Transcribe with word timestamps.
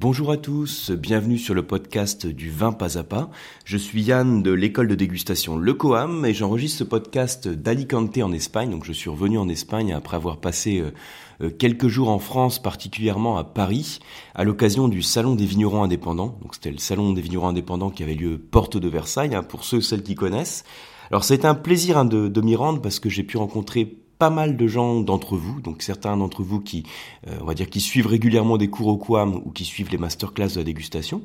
Bonjour 0.00 0.30
à 0.30 0.36
tous, 0.36 0.92
bienvenue 0.92 1.38
sur 1.38 1.54
le 1.54 1.64
podcast 1.64 2.24
du 2.24 2.50
vin 2.50 2.70
pas 2.70 2.98
à 2.98 3.02
pas. 3.02 3.30
Je 3.64 3.76
suis 3.76 4.00
Yann 4.00 4.44
de 4.44 4.52
l'école 4.52 4.86
de 4.86 4.94
dégustation 4.94 5.56
Le 5.56 5.74
Coam 5.74 6.24
et 6.24 6.32
j'enregistre 6.32 6.78
ce 6.78 6.84
podcast 6.84 7.48
d'Alicante 7.48 8.16
en 8.18 8.30
Espagne. 8.30 8.70
Donc 8.70 8.84
je 8.84 8.92
suis 8.92 9.10
revenu 9.10 9.38
en 9.38 9.48
Espagne 9.48 9.92
après 9.92 10.16
avoir 10.16 10.36
passé 10.36 10.78
euh, 10.78 10.92
euh, 11.40 11.50
quelques 11.50 11.88
jours 11.88 12.10
en 12.10 12.20
France, 12.20 12.62
particulièrement 12.62 13.38
à 13.38 13.42
Paris, 13.42 13.98
à 14.36 14.44
l'occasion 14.44 14.86
du 14.86 15.02
Salon 15.02 15.34
des 15.34 15.46
vignerons 15.46 15.82
indépendants. 15.82 16.38
Donc 16.42 16.54
c'était 16.54 16.70
le 16.70 16.78
Salon 16.78 17.12
des 17.12 17.20
vignerons 17.20 17.48
indépendants 17.48 17.90
qui 17.90 18.04
avait 18.04 18.14
lieu 18.14 18.38
porte 18.38 18.76
de 18.76 18.88
Versailles, 18.88 19.34
hein, 19.34 19.42
pour 19.42 19.64
ceux 19.64 19.78
et 19.78 19.82
celles 19.82 20.04
qui 20.04 20.14
connaissent. 20.14 20.62
Alors 21.10 21.24
c'était 21.24 21.48
un 21.48 21.56
plaisir 21.56 21.98
hein, 21.98 22.04
de 22.04 22.40
m'y 22.40 22.54
rendre 22.54 22.80
parce 22.80 23.00
que 23.00 23.08
j'ai 23.08 23.24
pu 23.24 23.36
rencontrer 23.36 23.98
pas 24.18 24.30
mal 24.30 24.56
de 24.56 24.66
gens 24.66 25.00
d'entre 25.00 25.36
vous, 25.36 25.60
donc 25.60 25.82
certains 25.82 26.16
d'entre 26.16 26.42
vous 26.42 26.60
qui, 26.60 26.84
euh, 27.26 27.38
on 27.40 27.44
va 27.44 27.54
dire, 27.54 27.70
qui 27.70 27.80
suivent 27.80 28.06
régulièrement 28.06 28.58
des 28.58 28.68
cours 28.68 28.88
au 28.88 28.96
QAM 28.96 29.34
ou 29.44 29.50
qui 29.50 29.64
suivent 29.64 29.90
les 29.90 29.98
masterclass 29.98 30.48
de 30.48 30.56
la 30.56 30.64
dégustation, 30.64 31.22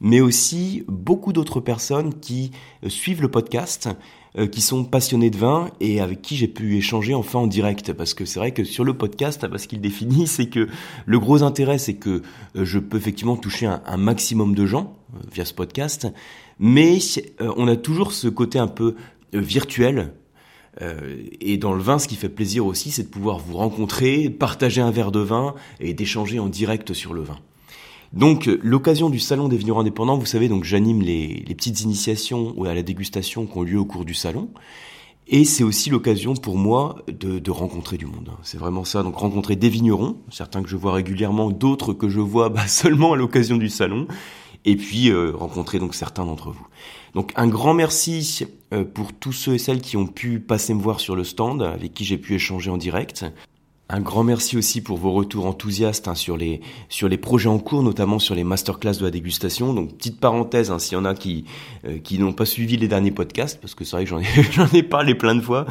mais 0.00 0.20
aussi 0.20 0.82
beaucoup 0.88 1.32
d'autres 1.32 1.60
personnes 1.60 2.14
qui 2.14 2.50
euh, 2.84 2.88
suivent 2.88 3.22
le 3.22 3.30
podcast, 3.30 3.88
euh, 4.36 4.48
qui 4.48 4.60
sont 4.60 4.84
passionnés 4.84 5.30
de 5.30 5.36
vin 5.36 5.70
et 5.78 6.00
avec 6.00 6.20
qui 6.20 6.36
j'ai 6.36 6.48
pu 6.48 6.76
échanger 6.76 7.14
enfin 7.14 7.38
en 7.38 7.46
direct. 7.46 7.92
Parce 7.92 8.14
que 8.14 8.24
c'est 8.24 8.40
vrai 8.40 8.50
que 8.50 8.64
sur 8.64 8.82
le 8.82 8.94
podcast, 8.94 9.46
ce 9.56 9.68
qu'il 9.68 9.80
définit, 9.80 10.26
c'est 10.26 10.46
que 10.46 10.68
le 11.06 11.18
gros 11.20 11.44
intérêt, 11.44 11.78
c'est 11.78 11.94
que 11.94 12.22
je 12.56 12.80
peux 12.80 12.96
effectivement 12.96 13.36
toucher 13.36 13.66
un, 13.66 13.96
maximum 13.96 14.56
de 14.56 14.66
gens 14.66 14.96
via 15.32 15.44
ce 15.44 15.54
podcast, 15.54 16.08
mais 16.58 16.98
on 17.40 17.68
a 17.68 17.76
toujours 17.76 18.12
ce 18.12 18.26
côté 18.26 18.58
un 18.58 18.66
peu 18.66 18.96
virtuel 19.32 19.98
euh, 19.98 20.23
et 21.40 21.56
dans 21.56 21.72
le 21.72 21.82
vin, 21.82 21.98
ce 21.98 22.08
qui 22.08 22.16
fait 22.16 22.28
plaisir 22.28 22.66
aussi, 22.66 22.90
c'est 22.90 23.04
de 23.04 23.08
pouvoir 23.08 23.38
vous 23.38 23.56
rencontrer, 23.56 24.28
partager 24.28 24.80
un 24.80 24.90
verre 24.90 25.12
de 25.12 25.20
vin 25.20 25.54
et 25.80 25.94
d'échanger 25.94 26.38
en 26.38 26.48
direct 26.48 26.92
sur 26.92 27.14
le 27.14 27.22
vin. 27.22 27.38
Donc 28.12 28.48
l'occasion 28.62 29.10
du 29.10 29.18
salon 29.18 29.48
des 29.48 29.56
vignerons 29.56 29.80
indépendants, 29.80 30.16
vous 30.16 30.26
savez, 30.26 30.48
donc 30.48 30.62
j'anime 30.64 31.02
les, 31.02 31.42
les, 31.46 31.54
petites 31.54 31.80
initiations 31.80 32.54
à 32.64 32.74
la 32.74 32.82
dégustation 32.84 33.44
qui 33.46 33.58
ont 33.58 33.62
lieu 33.62 33.78
au 33.78 33.84
cours 33.84 34.04
du 34.04 34.14
salon. 34.14 34.50
Et 35.26 35.44
c'est 35.44 35.64
aussi 35.64 35.88
l'occasion 35.88 36.34
pour 36.34 36.56
moi 36.56 36.96
de, 37.08 37.38
de, 37.38 37.50
rencontrer 37.50 37.96
du 37.96 38.04
monde. 38.04 38.30
C'est 38.42 38.58
vraiment 38.58 38.84
ça. 38.84 39.02
Donc 39.02 39.16
rencontrer 39.16 39.56
des 39.56 39.70
vignerons, 39.70 40.18
certains 40.30 40.62
que 40.62 40.68
je 40.68 40.76
vois 40.76 40.92
régulièrement, 40.92 41.50
d'autres 41.50 41.94
que 41.94 42.08
je 42.08 42.20
vois 42.20 42.48
bah, 42.50 42.68
seulement 42.68 43.14
à 43.14 43.16
l'occasion 43.16 43.56
du 43.56 43.70
salon, 43.70 44.06
et 44.64 44.76
puis 44.76 45.10
euh, 45.10 45.32
rencontrer 45.34 45.78
donc 45.78 45.94
certains 45.94 46.24
d'entre 46.24 46.50
vous. 46.50 46.66
Donc 47.14 47.32
un 47.36 47.46
grand 47.46 47.74
merci 47.74 48.46
euh, 48.72 48.84
pour 48.84 49.12
tous 49.12 49.32
ceux 49.32 49.54
et 49.54 49.58
celles 49.58 49.80
qui 49.80 49.96
ont 49.96 50.06
pu 50.06 50.40
passer 50.40 50.74
me 50.74 50.80
voir 50.80 51.00
sur 51.00 51.16
le 51.16 51.24
stand, 51.24 51.62
avec 51.62 51.94
qui 51.94 52.04
j'ai 52.04 52.18
pu 52.18 52.34
échanger 52.34 52.70
en 52.70 52.76
direct. 52.76 53.24
Un 53.90 54.00
grand 54.00 54.24
merci 54.24 54.56
aussi 54.56 54.80
pour 54.80 54.96
vos 54.96 55.12
retours 55.12 55.44
enthousiastes 55.44 56.08
hein, 56.08 56.14
sur 56.14 56.38
les 56.38 56.62
sur 56.88 57.06
les 57.06 57.18
projets 57.18 57.50
en 57.50 57.58
cours, 57.58 57.82
notamment 57.82 58.18
sur 58.18 58.34
les 58.34 58.42
masterclass 58.42 58.96
de 58.98 59.04
la 59.04 59.10
dégustation. 59.10 59.74
Donc 59.74 59.96
petite 59.98 60.18
parenthèse, 60.18 60.70
hein, 60.70 60.78
s'il 60.78 60.94
y 60.94 61.00
en 61.00 61.04
a 61.04 61.14
qui 61.14 61.44
euh, 61.86 61.98
qui 61.98 62.18
n'ont 62.18 62.32
pas 62.32 62.46
suivi 62.46 62.78
les 62.78 62.88
derniers 62.88 63.10
podcasts, 63.10 63.60
parce 63.60 63.74
que 63.74 63.84
c'est 63.84 63.96
vrai 63.96 64.04
que 64.04 64.10
j'en 64.10 64.20
ai 64.20 64.42
j'en 64.52 64.68
ai 64.68 64.82
parlé 64.82 65.14
plein 65.14 65.34
de 65.34 65.42
fois. 65.42 65.66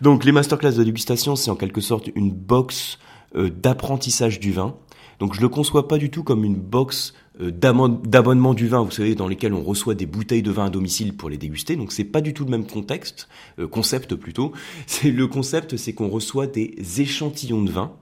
Donc 0.00 0.24
les 0.24 0.30
masterclass 0.30 0.72
de 0.72 0.78
la 0.78 0.84
dégustation, 0.84 1.34
c'est 1.34 1.50
en 1.50 1.56
quelque 1.56 1.80
sorte 1.80 2.08
une 2.14 2.30
box 2.30 2.98
d'apprentissage 3.34 4.40
du 4.40 4.52
vin. 4.52 4.76
Donc 5.18 5.34
je 5.34 5.40
le 5.40 5.48
conçois 5.48 5.88
pas 5.88 5.98
du 5.98 6.10
tout 6.10 6.22
comme 6.22 6.44
une 6.44 6.56
box 6.56 7.12
euh, 7.12 7.25
d'abonnement 7.40 8.54
du 8.54 8.68
vin, 8.68 8.82
vous 8.82 8.90
savez, 8.90 9.14
dans 9.14 9.28
lesquels 9.28 9.52
on 9.52 9.62
reçoit 9.62 9.94
des 9.94 10.06
bouteilles 10.06 10.42
de 10.42 10.50
vin 10.50 10.66
à 10.66 10.70
domicile 10.70 11.16
pour 11.16 11.28
les 11.28 11.38
déguster. 11.38 11.76
Donc 11.76 11.92
c'est 11.92 12.04
pas 12.04 12.20
du 12.20 12.34
tout 12.34 12.44
le 12.44 12.50
même 12.50 12.66
contexte, 12.66 13.28
euh, 13.58 13.66
concept 13.66 14.14
plutôt. 14.14 14.52
C'est 14.86 15.10
le 15.10 15.26
concept, 15.26 15.76
c'est 15.76 15.92
qu'on 15.92 16.08
reçoit 16.08 16.46
des 16.46 16.74
échantillons 16.98 17.62
de 17.62 17.70
vin 17.70 17.92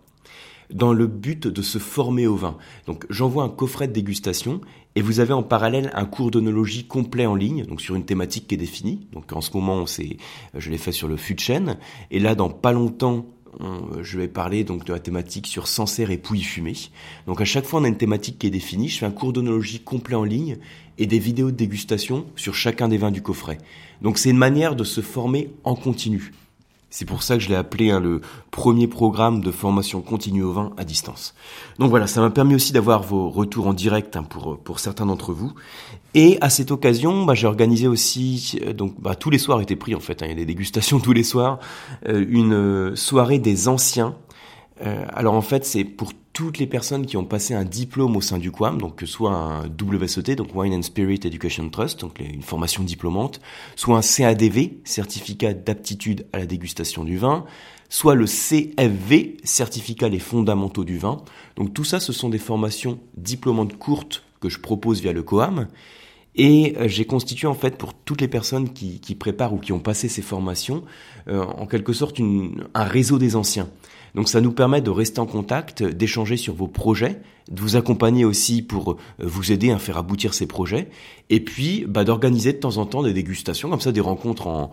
dans 0.73 0.93
le 0.93 1.07
but 1.07 1.47
de 1.47 1.63
se 1.63 1.79
former 1.79 2.27
au 2.27 2.37
vin. 2.37 2.57
Donc 2.87 3.07
j'envoie 3.11 3.45
un 3.45 3.49
coffret 3.49 3.89
de 3.89 3.93
dégustation 3.93 4.61
et 4.97 5.03
vous 5.03 5.21
avez 5.21 5.33
en 5.33 5.43
parallèle 5.43 5.91
un 5.95 6.05
cours 6.05 6.31
d'onologie 6.31 6.87
complet 6.87 7.27
en 7.27 7.35
ligne, 7.35 7.65
donc 7.65 7.81
sur 7.81 7.97
une 7.97 8.05
thématique 8.05 8.47
qui 8.49 8.55
est 8.55 8.59
définie. 8.59 9.07
Donc 9.13 9.33
en 9.33 9.41
ce 9.41 9.51
moment, 9.55 9.87
c'est, 9.87 10.17
je 10.55 10.71
l'ai 10.71 10.79
fait 10.79 10.93
sur 10.93 11.09
le 11.09 11.17
fût 11.17 11.35
de 11.35 11.41
chêne. 11.41 11.79
Et 12.11 12.21
là, 12.21 12.35
dans 12.35 12.51
pas 12.51 12.73
longtemps, 12.73 13.27
je 14.03 14.19
vais 14.19 14.29
parler 14.29 14.65
donc 14.65 14.85
de 14.85 14.93
la 14.93 14.99
thématique 14.99 15.47
sur 15.47 15.69
Sancerre 15.69 16.11
et 16.11 16.19
Pouilly 16.19 16.43
fumée. 16.43 16.77
Donc 17.27 17.41
à 17.41 17.45
chaque 17.45 17.65
fois 17.65 17.81
on 17.81 17.85
a 17.85 17.89
une 17.89 17.97
thématique 17.97 18.39
qui 18.39 18.47
est 18.47 18.51
définie, 18.51 18.89
je 18.89 18.99
fais 18.99 19.07
un 19.07 19.11
cours 19.11 19.33
d'onologie 19.33 19.81
complet 19.81 20.17
en 20.17 20.25
ligne 20.25 20.59
et 20.99 21.07
des 21.07 21.19
vidéos 21.19 21.51
de 21.51 21.57
dégustation 21.57 22.27
sur 22.37 22.55
chacun 22.55 22.89
des 22.89 22.99
vins 22.99 23.11
du 23.11 23.23
coffret. 23.23 23.59
Donc 24.03 24.19
c'est 24.19 24.31
une 24.31 24.39
manière 24.39 24.77
de 24.77 24.85
se 24.85 25.01
former 25.01 25.51
en 25.65 25.75
continu. 25.75 26.33
C'est 26.97 27.07
pour 27.07 27.25
ça 27.25 27.35
que 27.35 27.43
je 27.43 27.49
l'ai 27.49 27.57
appelé 27.57 27.91
hein, 27.91 27.99
le 27.99 28.21
premier 28.53 28.87
programme 28.87 29.41
de 29.41 29.51
formation 29.51 30.01
continue 30.01 30.45
au 30.45 30.53
vin 30.53 30.73
à 30.77 30.85
distance. 30.85 31.35
Donc 31.81 31.91
voilà, 31.91 32.07
ça 32.07 32.21
m'a 32.21 32.31
permis 32.31 32.55
aussi 32.55 32.73
d'avoir 32.73 33.03
vos 33.03 33.31
retours 33.31 33.67
en 33.67 33.73
direct 33.73 34.15
hein, 34.15 34.23
pour, 34.23 34.61
pour 34.61 34.79
certains 34.79 35.05
d'entre 35.05 35.33
vous. 35.33 35.53
Et 36.15 36.39
à 36.41 36.51
cette 36.51 36.71
occasion, 36.71 37.25
bah, 37.25 37.35
j'ai 37.35 37.49
organisé 37.49 37.89
aussi, 37.89 38.61
euh, 38.63 38.73
donc 38.73 38.95
bah, 39.01 39.17
tous 39.17 39.31
les 39.31 39.39
soirs 39.39 39.61
étaient 39.61 39.75
pris 39.75 39.97
en 39.97 39.99
fait, 39.99 40.23
hein, 40.23 40.27
il 40.27 40.29
y 40.29 40.33
a 40.35 40.37
des 40.37 40.45
dégustations 40.45 41.01
tous 41.01 41.13
les 41.13 41.25
soirs, 41.25 41.59
euh, 42.07 42.25
une 42.29 42.95
soirée 42.95 43.41
des 43.41 43.67
anciens. 43.67 44.15
Euh, 44.87 45.05
alors 45.13 45.35
en 45.35 45.43
fait, 45.43 45.65
c'est 45.65 45.83
pour 45.83 46.13
toutes 46.35 46.59
les 46.59 46.67
personnes 46.67 47.07
qui 47.07 47.17
ont 47.17 47.25
passé 47.25 47.55
un 47.55 47.65
diplôme 47.65 48.17
au 48.17 48.21
sein 48.21 48.39
du 48.39 48.51
QAM, 48.51 48.79
donc 48.79 48.97
que 48.97 49.07
soit 49.07 49.31
un 49.31 49.69
WSET, 49.69 50.35
donc 50.35 50.49
Wine 50.53 50.75
and 50.75 50.83
Spirit 50.83 51.21
Education 51.25 51.71
Trust, 51.71 52.01
donc 52.01 52.19
une 52.19 52.43
formation 52.43 52.83
diplômante, 52.83 53.41
soit 53.77 53.97
un 53.97 54.01
CADV, 54.03 54.81
certificat 54.83 55.55
d'aptitude 55.55 56.27
à 56.33 56.39
la 56.39 56.47
dégustation 56.47 57.05
du 57.05 57.19
vin, 57.19 57.45
soit 57.89 58.17
le 58.17 58.27
CFV, 58.27 59.37
certificat 59.45 60.09
les 60.09 60.19
fondamentaux 60.19 60.83
du 60.83 60.99
vin. 60.99 61.19
Donc 61.55 61.73
tout 61.73 61.85
ça, 61.85 62.01
ce 62.01 62.13
sont 62.13 62.31
des 62.31 62.39
formations 62.39 62.99
diplômantes 63.17 63.79
courtes 63.79 64.25
que 64.41 64.49
je 64.49 64.59
propose 64.59 65.01
via 65.01 65.13
le 65.13 65.23
COAM. 65.23 65.69
Et 66.35 66.75
euh, 66.79 66.89
j'ai 66.89 67.05
constitué 67.05 67.47
en 67.47 67.55
fait 67.55 67.79
pour 67.79 67.95
toutes 67.95 68.21
les 68.21 68.27
personnes 68.27 68.73
qui, 68.73 68.99
qui, 68.99 69.15
préparent 69.15 69.55
ou 69.55 69.59
qui 69.59 69.71
ont 69.71 69.79
passé 69.79 70.09
ces 70.09 70.21
formations, 70.21 70.83
euh, 71.29 71.45
en 71.45 71.67
quelque 71.67 71.93
sorte 71.93 72.19
une, 72.19 72.67
un 72.75 72.83
réseau 72.83 73.19
des 73.19 73.37
anciens. 73.37 73.69
Donc 74.15 74.29
ça 74.29 74.41
nous 74.41 74.53
permet 74.53 74.81
de 74.81 74.91
rester 74.91 75.21
en 75.21 75.27
contact, 75.27 75.83
d'échanger 75.83 76.37
sur 76.37 76.55
vos 76.55 76.69
projets, 76.69 77.21
de 77.51 77.61
vous 77.61 77.77
accompagner 77.77 78.25
aussi 78.25 78.63
pour 78.63 78.93
euh, 78.93 78.97
vous 79.19 79.53
aider 79.53 79.71
à 79.71 79.79
faire 79.79 79.99
aboutir 79.99 80.35
ces 80.35 80.47
projets, 80.47 80.89
et 81.31 81.41
puis 81.41 81.85
bah, 81.87 82.05
d'organiser 82.05 82.53
de 82.53 82.59
temps 82.59 82.77
en 82.77 82.87
temps 82.87 83.03
des 83.03 83.13
dégustations, 83.13 83.69
comme 83.69 83.81
ça 83.81 83.93
des 83.93 84.01
rencontres 84.01 84.47
en, 84.47 84.71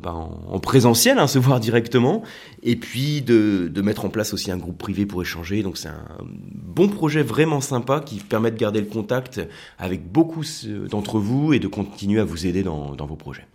bah, 0.00 0.14
en 0.14 0.60
présentiel, 0.60 1.18
hein, 1.18 1.26
se 1.26 1.38
voir 1.38 1.60
directement, 1.60 2.22
et 2.62 2.76
puis 2.76 3.20
de, 3.20 3.68
de, 3.72 3.82
mettre 3.82 4.04
en 4.04 4.08
place 4.08 4.32
aussi 4.32 4.50
un 4.50 4.58
groupe 4.58 4.78
privé 4.78 5.06
pour 5.06 5.20
échanger. 5.22 5.62
Donc 5.62 5.76
c'est 5.76 5.88
un 5.88 6.06
bon 6.22 6.88
projet 6.88 7.22
vraiment 7.22 7.60
sympa 7.60 8.00
qui 8.00 8.20
permet 8.20 8.52
de 8.52 8.56
garder 8.56 8.80
le 8.80 8.86
contact 8.86 9.40
avec 9.78 10.10
beaucoup 10.10 10.44
d'entre 10.88 11.18
vous 11.18 11.52
et 11.52 11.58
de 11.58 11.68
continuer 11.68 12.20
à 12.20 12.24
vous 12.24 12.46
aider 12.46 12.62
dans, 12.62 12.94
dans 12.94 13.06
vos 13.06 13.16
projets. 13.16 13.46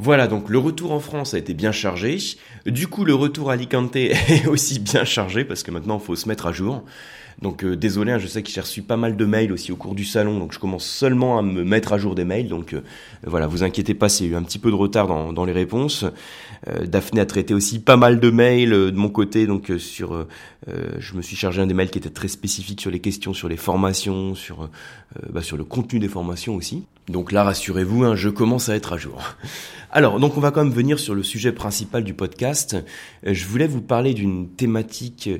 Voilà, 0.00 0.28
donc 0.28 0.48
le 0.48 0.58
retour 0.58 0.92
en 0.92 1.00
France 1.00 1.34
a 1.34 1.38
été 1.38 1.54
bien 1.54 1.72
chargé. 1.72 2.18
Du 2.66 2.86
coup, 2.86 3.04
le 3.04 3.14
retour 3.16 3.50
à 3.50 3.54
Alicante 3.54 3.96
est 3.96 4.46
aussi 4.46 4.78
bien 4.78 5.04
chargé 5.04 5.44
parce 5.44 5.64
que 5.64 5.72
maintenant, 5.72 5.98
il 6.00 6.06
faut 6.06 6.14
se 6.14 6.28
mettre 6.28 6.46
à 6.46 6.52
jour. 6.52 6.84
Donc 7.40 7.62
euh, 7.62 7.76
désolé, 7.76 8.12
hein, 8.12 8.18
je 8.18 8.26
sais 8.26 8.42
que 8.42 8.50
j'ai 8.50 8.60
reçu 8.60 8.82
pas 8.82 8.96
mal 8.96 9.16
de 9.16 9.24
mails 9.24 9.52
aussi 9.52 9.70
au 9.70 9.76
cours 9.76 9.94
du 9.94 10.04
salon, 10.04 10.38
donc 10.38 10.52
je 10.52 10.58
commence 10.58 10.84
seulement 10.84 11.38
à 11.38 11.42
me 11.42 11.62
mettre 11.62 11.92
à 11.92 11.98
jour 11.98 12.14
des 12.14 12.24
mails. 12.24 12.48
Donc 12.48 12.72
euh, 12.72 12.80
voilà, 13.24 13.46
vous 13.46 13.62
inquiétez 13.62 13.94
pas 13.94 14.06
a 14.06 14.24
eu 14.24 14.34
un 14.34 14.42
petit 14.42 14.58
peu 14.58 14.70
de 14.70 14.74
retard 14.74 15.06
dans, 15.06 15.32
dans 15.32 15.44
les 15.44 15.52
réponses. 15.52 16.04
Euh, 16.66 16.86
Daphné 16.86 17.20
a 17.20 17.26
traité 17.26 17.54
aussi 17.54 17.78
pas 17.78 17.96
mal 17.96 18.18
de 18.18 18.30
mails 18.30 18.70
de 18.70 18.96
mon 18.96 19.08
côté, 19.08 19.46
donc 19.46 19.72
sur, 19.78 20.26
je 20.66 21.14
me 21.14 21.22
suis 21.22 21.36
chargé 21.36 21.62
un 21.62 21.66
des 21.66 21.74
mails 21.74 21.90
qui 21.90 21.98
était 21.98 22.10
très 22.10 22.26
spécifique 22.26 22.80
sur 22.80 22.90
les 22.90 23.00
questions, 23.00 23.32
sur 23.32 23.48
les 23.48 23.56
formations, 23.56 24.34
sur 24.34 24.68
bah, 25.30 25.42
sur 25.42 25.56
le 25.56 25.64
contenu 25.64 26.00
des 26.00 26.08
formations 26.08 26.56
aussi. 26.56 26.84
Donc 27.08 27.30
là, 27.32 27.44
rassurez-vous, 27.44 28.04
hein, 28.04 28.16
je 28.16 28.28
commence 28.28 28.68
à 28.68 28.74
être 28.74 28.92
à 28.92 28.96
jour. 28.96 29.22
Alors, 29.90 30.18
donc 30.20 30.36
on 30.36 30.40
va 30.40 30.50
quand 30.50 30.64
même 30.64 30.72
venir 30.72 30.98
sur 30.98 31.14
le 31.14 31.22
sujet 31.22 31.52
principal 31.52 32.02
du 32.02 32.14
podcast. 32.14 32.76
Je 33.22 33.46
voulais 33.46 33.66
vous 33.66 33.80
parler 33.80 34.14
d'une 34.14 34.48
thématique 34.48 35.30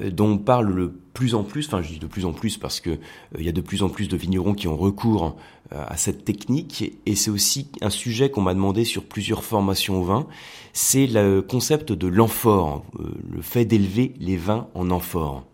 euh, 0.00 0.10
dont 0.10 0.32
on 0.32 0.38
parle 0.38 0.72
le 0.72 0.92
plus 1.14 1.34
en 1.34 1.44
plus, 1.44 1.66
enfin 1.66 1.80
je 1.80 1.88
dis 1.88 1.98
de 1.98 2.06
plus 2.06 2.26
en 2.26 2.32
plus 2.32 2.58
parce 2.58 2.80
que 2.80 2.90
euh, 2.90 2.96
il 3.38 3.44
y 3.44 3.48
a 3.48 3.52
de 3.52 3.60
plus 3.60 3.82
en 3.82 3.88
plus 3.88 4.08
de 4.08 4.16
vignerons 4.16 4.52
qui 4.52 4.68
ont 4.68 4.76
recours 4.76 5.36
euh, 5.72 5.82
à 5.86 5.96
cette 5.96 6.24
technique 6.24 6.92
et 7.06 7.14
c'est 7.14 7.30
aussi 7.30 7.70
un 7.80 7.90
sujet 7.90 8.30
qu'on 8.30 8.42
m'a 8.42 8.52
demandé 8.52 8.84
sur 8.84 9.04
plusieurs 9.04 9.44
formations 9.44 10.00
au 10.00 10.04
vin, 10.04 10.26
c'est 10.72 11.06
le 11.06 11.40
concept 11.40 11.92
de 11.92 12.08
l'amphore, 12.08 12.84
le 12.98 13.40
fait 13.40 13.64
d'élever 13.64 14.12
les 14.18 14.36
vins 14.36 14.68
en 14.74 14.90
amphore. 14.90 15.44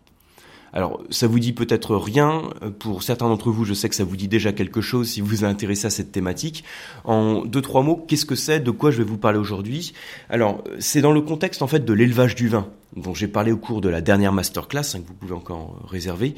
Alors, 0.73 1.01
ça 1.09 1.27
vous 1.27 1.39
dit 1.39 1.53
peut-être 1.53 1.95
rien. 1.95 2.43
Pour 2.79 3.03
certains 3.03 3.27
d'entre 3.27 3.51
vous, 3.51 3.65
je 3.65 3.73
sais 3.73 3.89
que 3.89 3.95
ça 3.95 4.03
vous 4.03 4.15
dit 4.15 4.27
déjà 4.27 4.53
quelque 4.53 4.81
chose 4.81 5.09
si 5.09 5.21
vous 5.21 5.27
vous 5.27 5.43
intéressez 5.43 5.87
à 5.87 5.89
cette 5.89 6.11
thématique. 6.11 6.63
En 7.03 7.43
deux, 7.43 7.61
trois 7.61 7.83
mots, 7.83 8.05
qu'est-ce 8.07 8.25
que 8.25 8.35
c'est? 8.35 8.59
De 8.59 8.71
quoi 8.71 8.91
je 8.91 8.99
vais 8.99 9.03
vous 9.03 9.17
parler 9.17 9.37
aujourd'hui? 9.37 9.93
Alors, 10.29 10.63
c'est 10.79 11.01
dans 11.01 11.11
le 11.11 11.21
contexte, 11.21 11.61
en 11.61 11.67
fait, 11.67 11.83
de 11.83 11.93
l'élevage 11.93 12.35
du 12.35 12.47
vin, 12.47 12.67
dont 12.95 13.13
j'ai 13.13 13.27
parlé 13.27 13.51
au 13.51 13.57
cours 13.57 13.81
de 13.81 13.89
la 13.89 14.01
dernière 14.01 14.31
masterclass, 14.31 14.95
hein, 14.95 15.01
que 15.01 15.07
vous 15.07 15.13
pouvez 15.13 15.33
encore 15.33 15.77
réserver. 15.89 16.35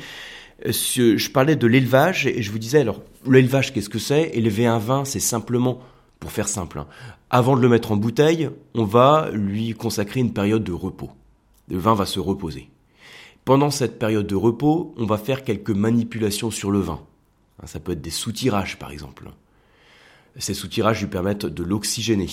Euh, 0.66 0.72
je 0.72 1.30
parlais 1.30 1.56
de 1.56 1.68
l'élevage 1.68 2.26
et 2.26 2.42
je 2.42 2.52
vous 2.52 2.60
disais, 2.60 2.80
alors, 2.80 3.02
l'élevage, 3.30 3.74
qu'est-ce 3.74 3.90
que 3.90 4.00
c'est? 4.00 4.32
Élever 4.34 4.66
un 4.66 4.80
vin, 4.80 5.06
c'est 5.06 5.20
simplement, 5.20 5.80
pour 6.20 6.32
faire 6.32 6.48
simple, 6.48 6.80
hein, 6.80 6.88
avant 7.30 7.56
de 7.56 7.62
le 7.62 7.70
mettre 7.70 7.92
en 7.92 7.98
bouteille, 7.98 8.50
on 8.76 8.86
va 8.86 9.30
lui 9.34 9.74
consacrer 9.74 10.20
une 10.20 10.34
période 10.34 10.64
de 10.64 10.72
repos. 10.72 11.12
Le 11.70 11.78
vin 11.78 11.94
va 11.96 12.06
se 12.06 12.20
reposer. 12.20 12.70
Pendant 13.46 13.72
cette 13.72 14.00
période 14.00 14.28
de 14.28 14.36
repos, 14.36 14.94
on 14.98 15.06
va 15.06 15.18
faire 15.18 15.44
quelques 15.44 15.70
manipulations 15.70 16.50
sur 16.50 16.72
le 16.72 16.80
vin. 16.80 17.06
Hein, 17.62 17.68
ça 17.68 17.80
peut 17.80 17.92
être 17.92 18.02
des 18.02 18.10
soutirages 18.10 18.80
par 18.80 18.92
exemple. 18.92 19.32
Ces 20.38 20.54
soutirages 20.54 21.02
lui 21.02 21.08
permettent 21.08 21.46
de 21.46 21.64
l'oxygéner. 21.64 22.30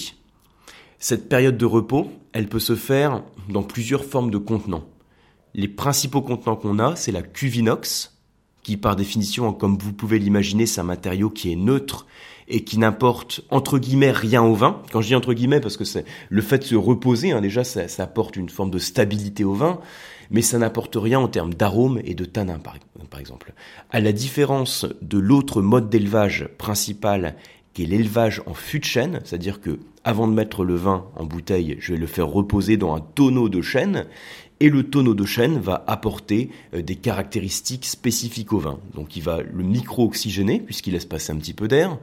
Cette 0.99 1.29
période 1.29 1.57
de 1.57 1.67
repos, 1.67 2.11
elle 2.33 2.49
peut 2.49 2.61
se 2.61 2.77
faire 2.77 3.23
dans 3.49 3.63
plusieurs 3.63 4.05
formes 4.05 4.31
de 4.31 4.39
contenants. 4.39 4.85
Les 5.55 5.69
principaux 5.69 6.23
contenants 6.23 6.57
qu'on 6.57 6.79
a, 6.79 6.95
c'est 6.95 7.13
la 7.13 7.23
cuve 7.23 7.57
inox, 7.57 8.20
qui 8.63 8.77
par 8.77 8.97
définition, 8.97 9.53
comme 9.53 9.79
vous 9.79 9.93
pouvez 9.93 10.19
l'imaginer, 10.19 10.67
c'est 10.67 10.81
un 10.81 10.85
matériau 10.85 11.31
qui 11.31 11.53
est 11.53 11.57
neutre 11.57 12.07
et 12.49 12.65
qui 12.65 12.79
n'apporte 12.79 13.43
entre 13.51 13.79
guillemets 13.79 14.11
rien 14.11 14.43
au 14.43 14.55
vin. 14.55 14.83
Quand 14.93 15.01
je 15.01 15.09
dis 15.09 15.15
entre 15.15 15.35
guillemets, 15.35 15.61
parce 15.61 15.77
que 15.77 15.85
c'est 15.85 16.05
le 16.29 16.43
fait 16.43 16.59
de 16.59 16.65
se 16.65 16.75
reposer, 16.75 17.31
hein, 17.33 17.41
déjà, 17.41 17.65
ça, 17.65 17.89
ça, 17.89 18.03
apporte 18.03 18.37
une 18.37 18.49
forme 18.49 18.71
de 18.71 18.79
stabilité 18.79 19.45
au 19.45 19.55
vin, 19.55 19.81
mais 20.31 20.43
ça 20.43 20.59
n'apporte 20.59 20.97
rien 20.97 21.21
en 21.21 21.29
termes 21.29 21.55
d'arôme 21.55 22.01
et 22.05 22.15
de 22.15 22.25
tanin, 22.25 22.59
par, 22.59 22.77
par 23.09 23.21
exemple. 23.21 23.55
À 23.91 24.01
la 24.01 24.13
différence 24.13 24.87
de 25.01 25.19
l'autre 25.19 25.63
mode 25.63 25.89
d'élevage 25.89 26.49
principal, 26.59 27.37
qui 27.73 27.85
est 27.85 27.87
l'élevage 27.87 28.43
en 28.47 28.55
fût 28.55 28.81
de 28.81 28.85
chêne, 28.85 29.21
c'est-à-dire 29.25 29.61
que 29.61 29.79
avant 30.03 30.27
de 30.27 30.33
mettre 30.33 30.65
le 30.65 30.75
vin 30.75 31.07
en 31.17 31.25
bouteille, 31.25 31.77
je 31.79 31.93
vais 31.93 31.99
le 31.99 32.07
faire 32.07 32.27
reposer 32.27 32.77
dans 32.77 32.95
un 32.95 33.01
tonneau 33.01 33.49
de 33.49 33.61
chêne, 33.61 34.07
et 34.61 34.69
le 34.69 34.85
tonneau 34.85 35.15
de 35.15 35.25
chêne 35.25 35.59
va 35.59 35.83
apporter 35.87 36.51
euh, 36.75 36.83
des 36.83 36.97
caractéristiques 36.97 37.87
spécifiques 37.87 38.53
au 38.53 38.59
vin. 38.59 38.79
Donc 38.95 39.17
il 39.17 39.23
va 39.23 39.43
le 39.43 39.65
micro-oxygéner 39.65 40.61
puisqu'il 40.61 40.93
laisse 40.93 41.07
passer 41.07 41.33
un 41.33 41.37
petit 41.37 41.55
peu 41.55 41.67
d'air, 41.67 41.99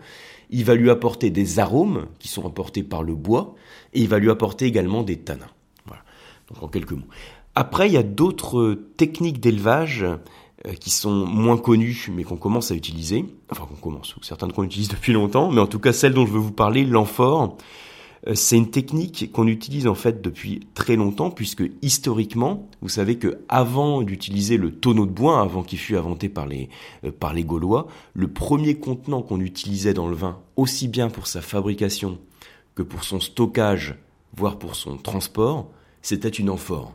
il 0.50 0.66
va 0.66 0.76
lui 0.76 0.90
apporter 0.90 1.30
des 1.30 1.60
arômes 1.60 2.08
qui 2.20 2.28
sont 2.28 2.46
apportés 2.46 2.84
par 2.84 3.04
le 3.04 3.16
bois 3.16 3.56
et 3.94 4.02
il 4.02 4.08
va 4.08 4.20
lui 4.20 4.30
apporter 4.30 4.66
également 4.66 5.04
des 5.04 5.18
tanins. 5.18 5.52
Voilà. 5.86 6.04
Donc 6.50 6.64
en 6.64 6.68
quelques 6.68 6.92
mots. 6.92 7.08
Après, 7.54 7.88
il 7.88 7.94
y 7.94 7.98
a 7.98 8.04
d'autres 8.04 8.78
techniques 8.98 9.40
d'élevage 9.40 10.04
euh, 10.04 10.74
qui 10.74 10.90
sont 10.90 11.26
moins 11.26 11.58
connues 11.58 12.08
mais 12.12 12.24
qu'on 12.24 12.38
commence 12.38 12.72
à 12.72 12.76
utiliser. 12.76 13.26
Enfin 13.52 13.66
qu'on 13.66 13.76
commence, 13.76 14.16
ou 14.16 14.24
certaines 14.24 14.52
qu'on 14.52 14.64
utilise 14.64 14.90
depuis 14.90 15.14
longtemps, 15.14 15.52
mais 15.52 15.62
en 15.62 15.68
tout 15.68 15.80
cas 15.80 15.94
celle 15.94 16.14
dont 16.14 16.26
je 16.26 16.32
veux 16.32 16.40
vous 16.40 16.52
parler, 16.52 16.86
l'amphore. 16.86 17.58
Euh, 18.28 18.36
c'est 18.36 18.58
une 18.58 18.70
technique 18.70 19.32
qu'on 19.32 19.48
utilise 19.48 19.88
en 19.88 19.96
fait 19.96 20.22
depuis 20.22 20.68
très 20.74 20.96
longtemps 20.96 21.32
puisque 21.32 21.64
historiquement, 21.82 22.68
vous 22.82 22.90
savez 22.90 23.18
que 23.18 23.40
avant 23.50 24.02
d'utiliser 24.02 24.58
le 24.58 24.72
tonneau 24.72 25.06
de 25.06 25.12
bois, 25.12 25.42
avant 25.42 25.64
qu'il 25.64 25.80
fût 25.80 25.98
inventé 25.98 26.30
par 26.30 26.46
les 26.46 26.70
euh, 27.04 27.12
par 27.12 27.34
les 27.34 27.44
Gaulois, 27.44 27.88
le 28.14 28.28
premier 28.28 28.76
contenant 28.76 29.22
qu'on 29.22 29.40
utilisait 29.40 29.94
dans 29.94 30.08
le 30.08 30.16
vin, 30.16 30.40
aussi 30.56 30.88
bien 30.88 31.10
pour 31.10 31.28
sa 31.28 31.42
fabrication 31.42 32.20
que 32.76 32.84
pour 32.84 33.04
son 33.04 33.20
stockage, 33.20 33.96
voire 34.36 34.60
pour 34.60 34.76
son 34.76 34.98
transport, 34.98 35.70
c'était 36.02 36.30
une 36.30 36.50
amphore. 36.50 36.94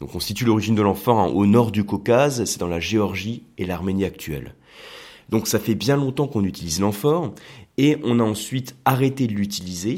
Donc 0.00 0.14
on 0.14 0.20
situe 0.20 0.44
l'origine 0.44 0.74
de 0.74 0.82
l'amphore 0.82 1.34
au 1.34 1.46
nord 1.46 1.72
du 1.72 1.84
Caucase, 1.84 2.44
c'est 2.44 2.60
dans 2.60 2.68
la 2.68 2.80
Géorgie 2.80 3.42
et 3.58 3.66
l'Arménie 3.66 4.04
actuelle. 4.04 4.54
Donc 5.28 5.46
ça 5.46 5.58
fait 5.58 5.74
bien 5.74 5.96
longtemps 5.96 6.26
qu'on 6.26 6.44
utilise 6.44 6.80
l'amphore 6.80 7.34
et 7.76 7.98
on 8.02 8.18
a 8.18 8.22
ensuite 8.22 8.76
arrêté 8.84 9.26
de 9.26 9.32
l'utiliser 9.32 9.96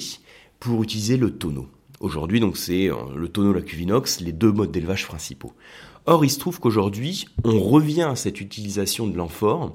pour 0.62 0.80
utiliser 0.84 1.16
le 1.16 1.32
tonneau. 1.32 1.66
Aujourd'hui, 1.98 2.38
donc 2.38 2.56
c'est 2.56 2.88
euh, 2.88 2.94
le 3.16 3.26
tonneau, 3.26 3.52
la 3.52 3.62
cuvinox, 3.62 4.20
les 4.20 4.30
deux 4.30 4.52
modes 4.52 4.70
d'élevage 4.70 5.08
principaux. 5.08 5.54
Or, 6.06 6.24
il 6.24 6.30
se 6.30 6.38
trouve 6.38 6.60
qu'aujourd'hui, 6.60 7.26
on 7.42 7.58
revient 7.58 8.02
à 8.02 8.14
cette 8.14 8.40
utilisation 8.40 9.08
de 9.08 9.16
l'amphore, 9.16 9.74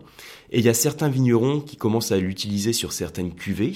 et 0.49 0.59
il 0.59 0.65
y 0.65 0.69
a 0.69 0.73
certains 0.73 1.09
vignerons 1.09 1.59
qui 1.59 1.75
commencent 1.75 2.13
à 2.13 2.17
l'utiliser 2.17 2.71
sur 2.71 2.93
certaines 2.93 3.33
cuvées, 3.33 3.75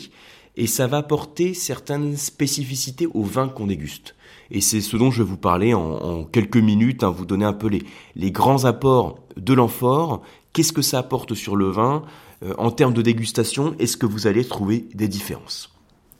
et 0.55 0.67
ça 0.67 0.87
va 0.87 0.97
apporter 0.97 1.53
certaines 1.53 2.15
spécificités 2.15 3.07
au 3.07 3.23
vin 3.23 3.49
qu'on 3.49 3.67
déguste. 3.67 4.15
Et 4.49 4.61
c'est 4.61 4.79
ce 4.79 4.95
dont 4.95 5.11
je 5.11 5.21
vais 5.21 5.29
vous 5.29 5.37
parler 5.37 5.73
en, 5.73 6.23
quelques 6.23 6.55
minutes, 6.55 7.03
hein, 7.03 7.09
vous 7.09 7.25
donner 7.25 7.45
un 7.45 7.51
peu 7.51 7.69
les, 8.15 8.31
grands 8.31 8.63
apports 8.63 9.19
de 9.35 9.53
l'amphore, 9.53 10.21
qu'est-ce 10.53 10.71
que 10.71 10.81
ça 10.81 10.99
apporte 10.99 11.33
sur 11.33 11.57
le 11.57 11.69
vin, 11.69 12.03
euh, 12.43 12.53
en 12.57 12.71
termes 12.71 12.93
de 12.93 13.01
dégustation, 13.01 13.75
est-ce 13.79 13.97
que 13.97 14.05
vous 14.05 14.27
allez 14.27 14.45
trouver 14.45 14.87
des 14.93 15.09
différences? 15.09 15.71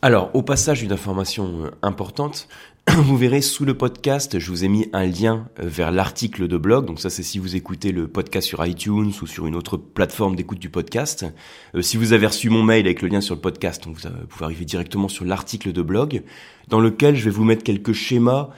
Alors, 0.03 0.31
au 0.33 0.42
passage, 0.42 0.81
une 0.81 0.92
information 0.92 1.65
euh, 1.65 1.69
importante. 1.83 2.48
Vous 2.89 3.18
verrez 3.18 3.42
sous 3.42 3.65
le 3.65 3.75
podcast, 3.75 4.39
je 4.39 4.50
vous 4.50 4.63
ai 4.63 4.68
mis 4.68 4.89
un 4.94 5.06
lien 5.06 5.48
euh, 5.59 5.68
vers 5.68 5.92
l'article 5.92 6.48
de 6.48 6.57
blog. 6.57 6.88
Donc 6.88 7.00
ça, 7.00 7.12
c'est 7.12 7.21
si 7.21 7.38
vous 7.38 7.56
écoutez 7.56 7.92
le 7.92 8.07
podcast 8.07 8.48
sur 8.48 8.65
iTunes 8.65 9.12
ou 9.21 9.27
sur 9.27 9.45
une 9.45 9.56
autre 9.56 9.77
plateforme 9.77 10.36
d'écoute 10.36 10.57
du 10.57 10.71
podcast. 10.71 11.27
Euh, 11.75 11.83
si 11.83 11.98
vous 11.98 12.13
avez 12.13 12.25
reçu 12.25 12.50
mon 12.50 12.63
mail 12.63 12.88
avec 12.88 13.03
le 13.03 13.09
lien 13.09 13.21
sur 13.21 13.36
le 13.36 13.42
podcast, 13.42 13.83
vous 13.86 13.94
pouvez 14.27 14.44
arriver 14.44 14.65
directement 14.65 15.07
sur 15.07 15.24
l'article 15.24 15.71
de 15.71 15.83
blog, 15.83 16.24
dans 16.68 16.80
lequel 16.80 17.15
je 17.15 17.25
vais 17.25 17.30
vous 17.30 17.44
mettre 17.44 17.63
quelques 17.63 17.94
schémas 17.94 18.50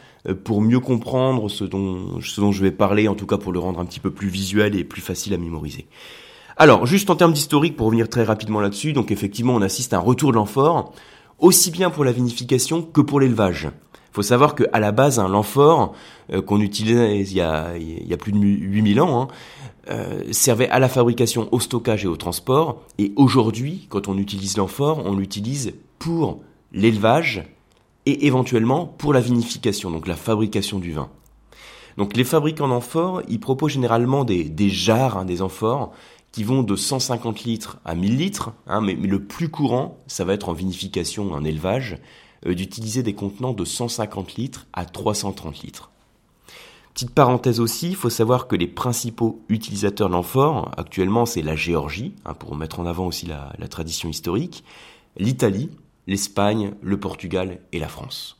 pour 0.46 0.62
mieux 0.62 0.80
comprendre 0.80 1.50
ce 1.50 1.66
dont, 1.66 2.22
ce 2.22 2.40
dont 2.40 2.54
je 2.54 2.64
vais 2.64 2.72
parler, 2.72 3.10
en 3.10 3.16
tout 3.16 3.26
cas 3.26 3.38
pour 3.38 3.52
le 3.52 3.60
rendre 3.60 3.82
un 3.82 3.86
petit 3.86 4.00
peu 4.00 4.12
plus 4.12 4.30
visuel 4.30 4.78
et 4.78 4.86
plus 4.86 5.02
facile 5.02 5.34
à 5.34 5.38
mémoriser. 5.38 5.88
Alors, 6.56 6.86
juste 6.86 7.10
en 7.10 7.18
termes 7.18 7.34
d'historique, 7.34 7.76
pour 7.76 7.88
revenir 7.88 8.08
très 8.08 8.24
rapidement 8.24 8.62
là-dessus, 8.62 8.94
donc 8.94 9.12
effectivement, 9.12 9.56
on 9.56 9.62
assiste 9.62 9.94
à 9.94 9.98
un 9.98 10.02
retour 10.02 10.32
de 10.32 10.38
l'amphore 10.38 10.94
aussi 11.44 11.72
bien 11.72 11.90
pour 11.90 12.06
la 12.06 12.14
vinification 12.14 12.82
que 12.82 13.02
pour 13.02 13.20
l'élevage. 13.20 13.70
Il 13.94 14.16
faut 14.16 14.22
savoir 14.22 14.56
qu'à 14.56 14.80
la 14.80 14.92
base, 14.92 15.20
un 15.20 15.28
l'amphore 15.28 15.94
euh, 16.32 16.42
qu'on 16.42 16.62
utilisait 16.62 17.20
il 17.20 17.34
y, 17.34 17.42
a, 17.42 17.76
il 17.78 18.08
y 18.08 18.14
a 18.14 18.18
plus 18.18 18.32
de 18.32 18.38
8000 18.38 19.02
ans, 19.02 19.22
hein, 19.22 19.28
euh, 19.90 20.24
servait 20.32 20.70
à 20.70 20.80
la 20.80 20.88
fabrication, 20.88 21.50
au 21.52 21.60
stockage 21.60 22.06
et 22.06 22.08
au 22.08 22.16
transport. 22.16 22.82
Et 22.98 23.12
aujourd'hui, 23.18 23.88
quand 23.90 24.08
on 24.08 24.18
utilise 24.18 24.56
l'amphore, 24.56 25.02
on 25.06 25.16
l'utilise 25.16 25.74
pour 26.00 26.40
l'élevage 26.72 27.44
et 28.06 28.26
éventuellement 28.26 28.86
pour 28.86 29.14
la 29.14 29.20
vinification, 29.20 29.92
donc 29.92 30.08
la 30.08 30.16
fabrication 30.16 30.80
du 30.80 30.94
vin. 30.94 31.10
Donc 31.98 32.16
les 32.16 32.24
fabricants 32.24 32.70
d'amphores, 32.70 33.22
ils 33.28 33.40
proposent 33.40 33.74
généralement 33.74 34.24
des, 34.24 34.46
des 34.46 34.70
jarres, 34.70 35.18
hein, 35.18 35.26
des 35.26 35.42
amphores, 35.42 35.92
qui 36.34 36.44
vont 36.44 36.64
de 36.64 36.76
150 36.76 37.44
litres 37.44 37.78
à 37.86 37.96
1000 37.96 38.18
litres, 38.18 38.52
hein, 38.68 38.82
mais, 38.82 38.96
le 38.96 39.24
plus 39.24 39.50
courant, 39.50 40.00
ça 40.08 40.26
va 40.26 40.34
être 40.34 40.50
en 40.50 40.54
vinification, 40.54 41.32
en 41.32 41.46
élevage, 41.46 42.00
euh, 42.48 42.56
d'utiliser 42.56 43.04
des 43.04 43.14
contenants 43.14 43.54
de 43.54 43.64
150 43.64 44.34
litres 44.34 44.66
à 44.74 44.84
330 44.86 45.62
litres. 45.62 45.92
Petite 46.94 47.12
parenthèse 47.12 47.60
aussi, 47.60 47.90
il 47.90 47.96
faut 47.96 48.10
savoir 48.10 48.48
que 48.48 48.56
les 48.56 48.68
principaux 48.68 49.44
utilisateurs 49.48 50.10
de 50.10 50.14
l'amphore, 50.14 50.72
actuellement, 50.76 51.28
c'est 51.28 51.44
la 51.44 51.56
Géorgie, 51.56 52.14
hein, 52.26 52.34
pour 52.34 52.56
mettre 52.56 52.80
en 52.80 52.88
avant 52.88 53.06
aussi 53.06 53.28
la, 53.28 53.68
tradition 53.68 54.10
historique, 54.10 54.64
l'Italie, 55.18 55.70
l'Espagne, 56.08 56.74
le 56.82 57.00
Portugal 57.00 57.60
et 57.72 57.80
la 57.80 57.88
France. 57.88 58.38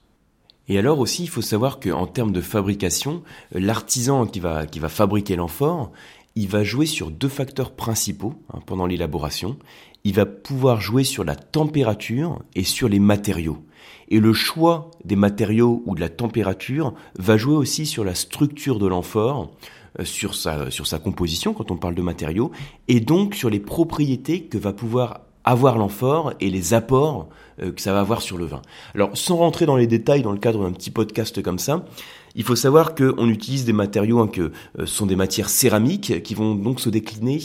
Et 0.68 0.80
alors 0.80 1.00
aussi, 1.00 1.24
il 1.24 1.30
faut 1.30 1.42
savoir 1.42 1.80
qu'en 1.80 2.08
termes 2.08 2.32
de 2.32 2.42
fabrication, 2.42 3.22
l'artisan 3.52 4.26
qui 4.26 4.40
va, 4.40 4.66
qui 4.66 4.80
va 4.80 4.90
fabriquer 4.90 5.36
l'amphore, 5.36 5.92
il 6.36 6.48
va 6.48 6.64
jouer 6.64 6.86
sur 6.86 7.12
deux 7.12 7.30
facteurs 7.30 7.72
principaux 7.72 8.34
hein, 8.54 8.60
pendant 8.66 8.86
l'élaboration. 8.86 9.58
Il 10.04 10.14
va 10.14 10.26
pouvoir 10.26 10.82
jouer 10.82 11.04
sur 11.04 11.24
la 11.24 11.36
température 11.36 12.42
et 12.56 12.64
sur 12.64 12.90
les 12.90 13.00
matériaux. 13.00 13.64
Et 14.10 14.20
le 14.20 14.34
choix 14.34 14.92
des 15.06 15.16
matériaux 15.16 15.84
ou 15.86 15.96
de 15.96 16.02
la 16.02 16.10
température 16.10 16.94
va 17.18 17.38
jouer 17.38 17.56
aussi 17.56 17.86
sur 17.86 18.04
la 18.04 18.16
structure 18.16 18.80
de 18.80 18.88
l'amphore, 18.88 19.52
euh, 20.00 20.06
sur 20.06 20.36
sa, 20.36 20.72
sur 20.72 20.88
sa 20.88 21.00
composition 21.00 21.54
quand 21.54 21.72
on 21.72 21.78
parle 21.78 21.96
de 21.96 22.02
matériaux, 22.02 22.52
et 22.88 23.00
donc 23.00 23.36
sur 23.36 23.50
les 23.50 23.60
propriétés 23.60 24.46
que 24.46 24.58
va 24.58 24.74
pouvoir 24.74 25.22
avoir 25.46 25.78
l'amphore 25.78 26.34
et 26.40 26.50
les 26.50 26.74
apports 26.74 27.30
euh, 27.62 27.72
que 27.72 27.82
ça 27.82 27.94
va 27.94 28.00
avoir 28.00 28.22
sur 28.22 28.38
le 28.38 28.46
vin. 28.46 28.62
Alors 28.96 29.12
sans 29.14 29.38
rentrer 29.38 29.66
dans 29.66 29.76
les 29.76 29.88
détails 29.88 30.22
dans 30.22 30.32
le 30.32 30.40
cadre 30.40 30.64
d'un 30.64 30.72
petit 30.72 30.92
podcast 30.92 31.42
comme 31.42 31.60
ça, 31.60 31.86
il 32.36 32.44
faut 32.44 32.56
savoir 32.56 32.96
qu'on 32.96 33.30
utilise 33.30 33.66
des 33.66 33.74
matériaux 33.74 34.20
hein, 34.20 34.28
que 34.28 34.52
euh, 34.80 34.86
sont 34.86 35.06
des 35.06 35.16
matières 35.16 35.50
céramiques 35.50 36.24
qui 36.24 36.36
vont 36.36 36.56
donc 36.56 36.80
se 36.80 36.90
décliner 36.90 37.40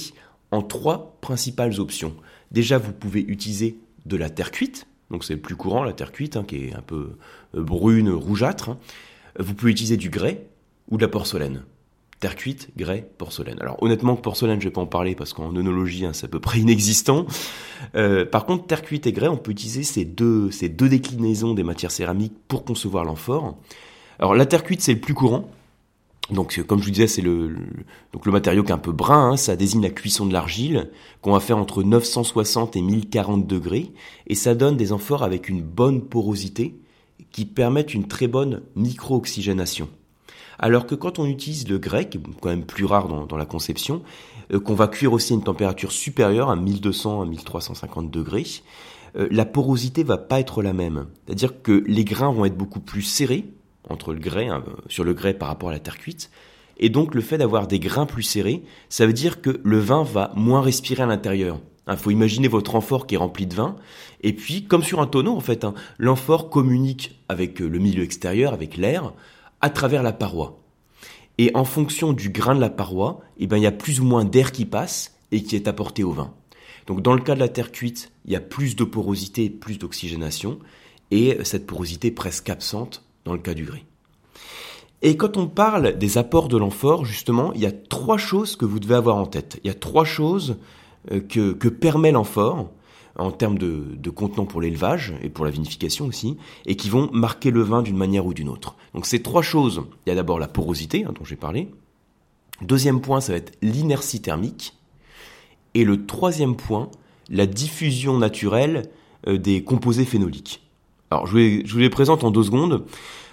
en 0.50 0.62
trois 0.62 1.18
principales 1.20 1.78
options. 1.80 2.14
Déjà, 2.50 2.78
vous 2.78 2.92
pouvez 2.92 3.20
utiliser 3.20 3.78
de 4.06 4.16
la 4.16 4.30
terre 4.30 4.50
cuite, 4.50 4.86
donc 5.10 5.24
c'est 5.24 5.34
le 5.34 5.40
plus 5.40 5.56
courant, 5.56 5.84
la 5.84 5.92
terre 5.92 6.12
cuite, 6.12 6.36
hein, 6.36 6.44
qui 6.46 6.66
est 6.66 6.74
un 6.74 6.82
peu 6.82 7.16
euh, 7.54 7.62
brune, 7.62 8.10
rougeâtre. 8.10 8.70
Hein. 8.70 8.78
Vous 9.38 9.54
pouvez 9.54 9.72
utiliser 9.72 9.96
du 9.96 10.10
grès 10.10 10.46
ou 10.90 10.96
de 10.96 11.02
la 11.02 11.08
porcelaine. 11.08 11.62
Terre 12.20 12.34
cuite, 12.34 12.70
grès, 12.76 13.08
porcelaine. 13.16 13.58
Alors 13.60 13.80
honnêtement, 13.80 14.16
porcelaine, 14.16 14.60
je 14.60 14.66
vais 14.66 14.72
pas 14.72 14.80
en 14.80 14.86
parler 14.86 15.14
parce 15.14 15.32
qu'en 15.32 15.54
œnologie, 15.54 16.04
c'est 16.12 16.24
à 16.24 16.28
peu 16.28 16.40
près 16.40 16.58
inexistant. 16.60 17.26
Euh, 17.94 18.24
par 18.24 18.44
contre, 18.44 18.66
terre 18.66 18.82
cuite 18.82 19.06
et 19.06 19.12
grès, 19.12 19.28
on 19.28 19.36
peut 19.36 19.52
utiliser 19.52 19.84
ces 19.84 20.04
deux, 20.04 20.50
ces 20.50 20.68
deux 20.68 20.88
déclinaisons 20.88 21.54
des 21.54 21.62
matières 21.62 21.92
céramiques 21.92 22.34
pour 22.48 22.64
concevoir 22.64 23.04
l'amphore. 23.04 23.56
Alors 24.18 24.34
la 24.34 24.46
terre 24.46 24.64
cuite 24.64 24.80
c'est 24.80 24.94
le 24.94 25.00
plus 25.00 25.14
courant. 25.14 25.50
Donc 26.30 26.60
comme 26.66 26.80
je 26.80 26.84
vous 26.84 26.90
disais 26.90 27.06
c'est 27.06 27.22
le, 27.22 27.48
le 27.48 28.32
matériau 28.32 28.62
qui 28.62 28.70
est 28.70 28.74
un 28.74 28.78
peu 28.78 28.92
brun, 28.92 29.30
hein, 29.30 29.36
ça 29.36 29.56
désigne 29.56 29.82
la 29.82 29.90
cuisson 29.90 30.26
de 30.26 30.32
l'argile 30.32 30.90
qu'on 31.22 31.32
va 31.32 31.40
faire 31.40 31.58
entre 31.58 31.82
960 31.82 32.76
et 32.76 32.82
1040 32.82 33.46
degrés 33.46 33.92
et 34.26 34.34
ça 34.34 34.54
donne 34.54 34.76
des 34.76 34.92
amphores 34.92 35.22
avec 35.22 35.48
une 35.48 35.62
bonne 35.62 36.02
porosité 36.02 36.78
qui 37.32 37.44
permettent 37.44 37.94
une 37.94 38.08
très 38.08 38.26
bonne 38.26 38.62
micro-oxygénation. 38.76 39.88
Alors 40.58 40.86
que 40.86 40.94
quand 40.94 41.18
on 41.18 41.26
utilise 41.26 41.68
le 41.68 41.78
grec, 41.78 42.18
quand 42.40 42.48
même 42.48 42.64
plus 42.64 42.84
rare 42.84 43.08
dans, 43.08 43.36
la 43.36 43.46
conception, 43.46 44.02
euh, 44.52 44.58
qu'on 44.58 44.74
va 44.74 44.88
cuire 44.88 45.12
aussi 45.12 45.32
à 45.32 45.36
une 45.36 45.44
température 45.44 45.92
supérieure 45.92 46.50
à 46.50 46.56
1200 46.56 47.22
à 47.22 47.26
1350 47.26 48.10
degrés, 48.10 48.44
euh, 49.16 49.28
la 49.30 49.44
porosité 49.44 50.02
va 50.02 50.18
pas 50.18 50.40
être 50.40 50.62
la 50.62 50.72
même. 50.72 51.06
C'est-à-dire 51.24 51.62
que 51.62 51.84
les 51.86 52.04
grains 52.04 52.32
vont 52.32 52.44
être 52.44 52.56
beaucoup 52.56 52.80
plus 52.80 53.02
serrés, 53.02 53.44
entre 53.88 54.12
le 54.12 54.18
grès, 54.18 54.48
hein, 54.48 54.62
sur 54.88 55.04
le 55.04 55.14
grès 55.14 55.34
par 55.34 55.48
rapport 55.48 55.70
à 55.70 55.72
la 55.72 55.78
terre 55.78 55.98
cuite, 55.98 56.30
Et 56.80 56.90
donc 56.90 57.14
le 57.14 57.20
fait 57.20 57.38
d'avoir 57.38 57.66
des 57.66 57.80
grains 57.80 58.06
plus 58.06 58.22
serrés, 58.22 58.62
ça 58.88 59.06
veut 59.06 59.12
dire 59.12 59.40
que 59.40 59.60
le 59.64 59.78
vin 59.78 60.04
va 60.04 60.32
moins 60.36 60.60
respirer 60.60 61.02
à 61.02 61.06
l'intérieur. 61.06 61.58
Il 61.90 61.96
faut 61.96 62.10
imaginer 62.10 62.48
votre 62.48 62.74
amphore 62.74 63.06
qui 63.06 63.14
est 63.14 63.18
rempli 63.18 63.46
de 63.46 63.54
vin, 63.54 63.76
et 64.22 64.32
puis 64.32 64.64
comme 64.64 64.82
sur 64.82 65.00
un 65.00 65.06
tonneau 65.06 65.34
en 65.34 65.40
fait, 65.40 65.64
hein, 65.64 65.74
l'amphore 65.98 66.50
communique 66.50 67.18
avec 67.28 67.58
le 67.60 67.78
milieu 67.78 68.04
extérieur, 68.04 68.52
avec 68.52 68.76
l'air, 68.76 69.12
à 69.60 69.70
travers 69.70 70.02
la 70.02 70.12
paroi. 70.12 70.60
Et 71.38 71.50
en 71.54 71.64
fonction 71.64 72.12
du 72.12 72.30
grain 72.30 72.54
de 72.54 72.60
la 72.60 72.70
paroi, 72.70 73.20
eh 73.38 73.46
ben, 73.46 73.56
il 73.56 73.62
y 73.62 73.66
a 73.66 73.72
plus 73.72 74.00
ou 74.00 74.04
moins 74.04 74.24
d'air 74.24 74.52
qui 74.52 74.64
passe 74.64 75.14
et 75.32 75.42
qui 75.42 75.56
est 75.56 75.68
apporté 75.68 76.04
au 76.04 76.12
vin. 76.12 76.34
Donc 76.86 77.00
dans 77.02 77.14
le 77.14 77.20
cas 77.20 77.34
de 77.34 77.40
la 77.40 77.48
terre 77.48 77.72
cuite, 77.72 78.12
il 78.24 78.32
y 78.32 78.36
a 78.36 78.40
plus 78.40 78.76
de 78.76 78.84
porosité, 78.84 79.48
plus 79.50 79.78
d'oxygénation, 79.78 80.58
et 81.10 81.38
cette 81.44 81.66
porosité 81.66 82.08
est 82.08 82.12
presque 82.12 82.50
absente 82.50 83.02
dans 83.24 83.32
le 83.32 83.38
cas 83.38 83.54
du 83.54 83.64
gris. 83.64 83.84
Et 85.02 85.16
quand 85.16 85.36
on 85.36 85.46
parle 85.46 85.96
des 85.96 86.18
apports 86.18 86.48
de 86.48 86.56
l'amphore, 86.56 87.04
justement, 87.04 87.52
il 87.52 87.60
y 87.60 87.66
a 87.66 87.72
trois 87.72 88.18
choses 88.18 88.56
que 88.56 88.64
vous 88.64 88.80
devez 88.80 88.96
avoir 88.96 89.16
en 89.16 89.26
tête. 89.26 89.60
Il 89.62 89.68
y 89.68 89.70
a 89.70 89.74
trois 89.74 90.04
choses 90.04 90.56
euh, 91.12 91.20
que, 91.20 91.68
permet 91.68 92.10
l'amphore 92.10 92.70
en 93.16 93.30
termes 93.30 93.58
de, 93.58 93.84
de 93.96 94.10
contenant 94.10 94.46
pour 94.46 94.60
l'élevage 94.60 95.14
et 95.22 95.28
pour 95.28 95.44
la 95.44 95.50
vinification 95.50 96.06
aussi, 96.06 96.36
et 96.66 96.76
qui 96.76 96.88
vont 96.88 97.10
marquer 97.12 97.50
le 97.50 97.62
vin 97.62 97.82
d'une 97.82 97.96
manière 97.96 98.26
ou 98.26 98.34
d'une 98.34 98.48
autre. 98.48 98.76
Donc 98.94 99.06
ces 99.06 99.22
trois 99.22 99.42
choses, 99.42 99.82
il 100.06 100.10
y 100.10 100.12
a 100.12 100.14
d'abord 100.14 100.38
la 100.38 100.48
porosité, 100.48 101.04
hein, 101.04 101.12
dont 101.16 101.24
j'ai 101.24 101.36
parlé. 101.36 101.68
Deuxième 102.60 103.00
point, 103.00 103.20
ça 103.20 103.32
va 103.32 103.38
être 103.38 103.56
l'inertie 103.62 104.20
thermique. 104.20 104.74
Et 105.74 105.84
le 105.84 106.06
troisième 106.06 106.56
point, 106.56 106.90
la 107.28 107.46
diffusion 107.46 108.18
naturelle 108.18 108.90
euh, 109.26 109.38
des 109.38 109.62
composés 109.62 110.04
phénoliques. 110.04 110.67
Alors 111.10 111.26
je 111.26 111.32
vous, 111.66 111.78
les, 111.78 111.90
présente 111.90 112.24
en 112.24 112.30
deux 112.30 112.42
secondes. 112.42 112.84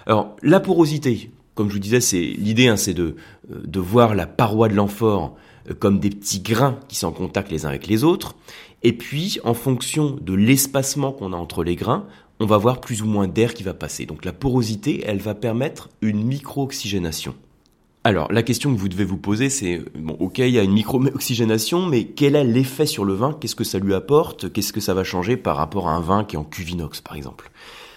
Alors 0.06 0.36
la 0.42 0.60
porosité, 0.60 1.30
comme 1.54 1.68
je 1.68 1.74
vous 1.74 1.80
disais, 1.80 2.00
c'est 2.00 2.22
l'idée, 2.22 2.68
hein, 2.68 2.76
c'est 2.76 2.94
de, 2.94 3.16
euh, 3.50 3.62
de 3.64 3.80
voir 3.80 4.14
la 4.14 4.26
paroi 4.26 4.68
de 4.68 4.74
l'amphore 4.74 5.36
euh, 5.70 5.74
comme 5.74 5.98
des 5.98 6.10
petits 6.10 6.40
grains 6.40 6.78
qui 6.88 6.96
sont 6.96 7.08
en 7.08 7.12
contact 7.12 7.50
les 7.50 7.66
uns 7.66 7.70
avec 7.70 7.86
les 7.86 8.04
autres. 8.04 8.36
Et 8.82 8.92
puis, 8.92 9.38
en 9.44 9.54
fonction 9.54 10.16
de 10.20 10.34
l'espacement 10.34 11.12
qu'on 11.12 11.32
a 11.32 11.36
entre 11.36 11.64
les 11.64 11.76
grains, 11.76 12.06
on 12.40 12.46
va 12.46 12.58
voir 12.58 12.80
plus 12.80 13.02
ou 13.02 13.06
moins 13.06 13.28
d'air 13.28 13.54
qui 13.54 13.62
va 13.62 13.74
passer. 13.74 14.06
Donc 14.06 14.24
la 14.24 14.32
porosité, 14.32 15.02
elle 15.06 15.18
va 15.18 15.34
permettre 15.34 15.88
une 16.02 16.22
micro-oxygénation. 16.22 17.34
Alors, 18.06 18.30
la 18.30 18.44
question 18.44 18.72
que 18.72 18.78
vous 18.78 18.88
devez 18.88 19.02
vous 19.02 19.16
poser, 19.16 19.50
c'est, 19.50 19.82
bon, 19.98 20.16
ok, 20.20 20.38
il 20.38 20.50
y 20.50 20.60
a 20.60 20.62
une 20.62 20.70
micro-oxygénation, 20.70 21.86
mais 21.86 22.04
quel 22.04 22.36
est 22.36 22.44
l'effet 22.44 22.86
sur 22.86 23.04
le 23.04 23.14
vin? 23.14 23.32
Qu'est-ce 23.32 23.56
que 23.56 23.64
ça 23.64 23.80
lui 23.80 23.94
apporte? 23.94 24.52
Qu'est-ce 24.52 24.72
que 24.72 24.78
ça 24.78 24.94
va 24.94 25.02
changer 25.02 25.36
par 25.36 25.56
rapport 25.56 25.88
à 25.88 25.96
un 25.96 26.00
vin 26.00 26.22
qui 26.22 26.36
est 26.36 26.38
en 26.38 26.44
cuvinox, 26.44 27.00
par 27.00 27.16
exemple? 27.16 27.50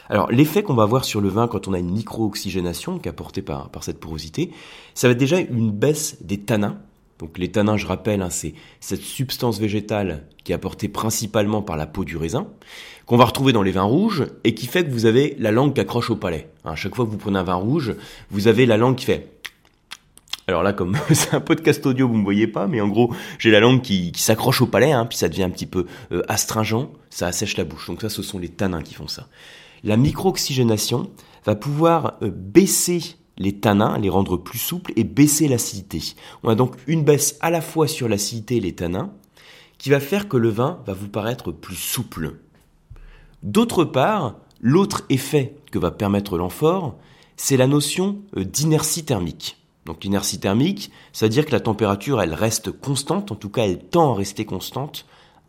Alors 0.09 0.31
l'effet 0.31 0.63
qu'on 0.63 0.73
va 0.73 0.81
avoir 0.81 1.05
sur 1.05 1.21
le 1.21 1.29
vin 1.29 1.47
quand 1.47 1.67
on 1.67 1.73
a 1.73 1.77
une 1.77 1.91
micro-oxygénation 1.91 2.97
qui 2.97 3.07
est 3.07 3.11
apportée 3.11 3.43
par, 3.43 3.69
par 3.69 3.83
cette 3.83 3.99
porosité, 3.99 4.49
ça 4.95 5.07
va 5.07 5.11
être 5.11 5.19
déjà 5.19 5.37
une 5.41 5.69
baisse 5.69 6.17
des 6.21 6.39
tanins. 6.39 6.79
Donc 7.19 7.37
les 7.37 7.51
tanins, 7.51 7.77
je 7.77 7.85
rappelle, 7.85 8.23
hein, 8.23 8.31
c'est 8.31 8.55
cette 8.79 9.03
substance 9.03 9.59
végétale 9.59 10.25
qui 10.43 10.53
est 10.53 10.55
apportée 10.55 10.87
principalement 10.87 11.61
par 11.61 11.77
la 11.77 11.85
peau 11.85 12.03
du 12.03 12.17
raisin, 12.17 12.47
qu'on 13.05 13.17
va 13.17 13.25
retrouver 13.25 13.53
dans 13.53 13.61
les 13.61 13.73
vins 13.73 13.83
rouges 13.83 14.25
et 14.43 14.55
qui 14.55 14.65
fait 14.65 14.83
que 14.83 14.89
vous 14.89 15.05
avez 15.05 15.35
la 15.37 15.51
langue 15.51 15.75
qui 15.75 15.81
accroche 15.81 16.09
au 16.09 16.15
palais. 16.15 16.49
À 16.65 16.75
chaque 16.75 16.95
fois 16.95 17.05
que 17.05 17.11
vous 17.11 17.17
prenez 17.17 17.37
un 17.37 17.43
vin 17.43 17.53
rouge, 17.53 17.93
vous 18.31 18.47
avez 18.47 18.65
la 18.65 18.77
langue 18.77 18.95
qui 18.95 19.05
fait 19.05 19.38
alors 20.49 20.63
là, 20.63 20.73
comme 20.73 20.97
c'est 21.13 21.33
un 21.33 21.39
podcast 21.39 21.85
audio, 21.85 22.07
vous 22.07 22.15
ne 22.15 22.19
me 22.19 22.23
voyez 22.23 22.47
pas, 22.47 22.67
mais 22.67 22.81
en 22.81 22.89
gros, 22.89 23.13
j'ai 23.37 23.51
la 23.51 23.61
langue 23.61 23.81
qui, 23.81 24.11
s'accroche 24.17 24.61
au 24.61 24.67
palais, 24.67 24.91
hein, 24.91 25.05
puis 25.05 25.17
ça 25.17 25.29
devient 25.29 25.43
un 25.43 25.49
petit 25.49 25.65
peu 25.65 25.85
euh, 26.11 26.21
astringent, 26.27 26.89
ça 27.09 27.27
assèche 27.27 27.55
la 27.55 27.63
bouche. 27.63 27.87
Donc 27.87 28.01
ça, 28.01 28.09
ce 28.09 28.21
sont 28.21 28.39
les 28.39 28.49
tanins 28.49 28.81
qui 28.81 28.93
font 28.93 29.07
ça 29.07 29.27
la 29.83 29.97
micro-oxygénation 29.97 31.09
va 31.45 31.55
pouvoir 31.55 32.17
euh, 32.21 32.31
baisser 32.33 33.15
les 33.37 33.53
tanins, 33.53 33.97
les 33.97 34.09
rendre 34.09 34.37
plus 34.37 34.59
souples 34.59 34.91
et 34.95 35.03
baisser 35.03 35.47
l'acidité. 35.47 36.01
On 36.43 36.49
a 36.49 36.55
donc 36.55 36.75
une 36.87 37.03
baisse 37.03 37.37
à 37.39 37.49
la 37.49 37.61
fois 37.61 37.87
sur 37.87 38.09
l'acidité 38.09 38.57
et 38.57 38.61
les 38.61 38.75
tanins 38.75 39.11
qui 39.77 39.89
va 39.89 40.01
faire 40.01 40.27
que 40.27 40.35
le 40.35 40.49
vin 40.49 40.79
va 40.85 40.93
vous 40.93 41.07
paraître 41.07 41.51
plus 41.51 41.75
souple. 41.75 42.35
D'autre 43.43 43.85
part, 43.85 44.35
l'autre 44.59 45.03
effet 45.09 45.55
que 45.71 45.79
va 45.79 45.91
permettre 45.91 46.37
l'amphore, 46.37 46.97
c'est 47.37 47.55
la 47.55 47.67
notion 47.67 48.19
euh, 48.35 48.43
d'inertie 48.43 49.05
thermique. 49.05 49.58
Donc 49.89 50.03
l'inertie 50.03 50.39
thermique, 50.39 50.91
ça 51.13 51.25
veut 51.25 51.31
dire 51.31 51.47
que 51.47 51.51
la 51.51 51.59
température, 51.59 52.21
elle 52.21 52.35
reste 52.35 52.69
constante, 52.71 53.31
en 53.31 53.35
tout 53.35 53.49
cas 53.49 53.63
elle 53.63 53.79
tend 53.79 54.13
à 54.13 54.15
rester 54.15 54.45
constante 54.45 55.07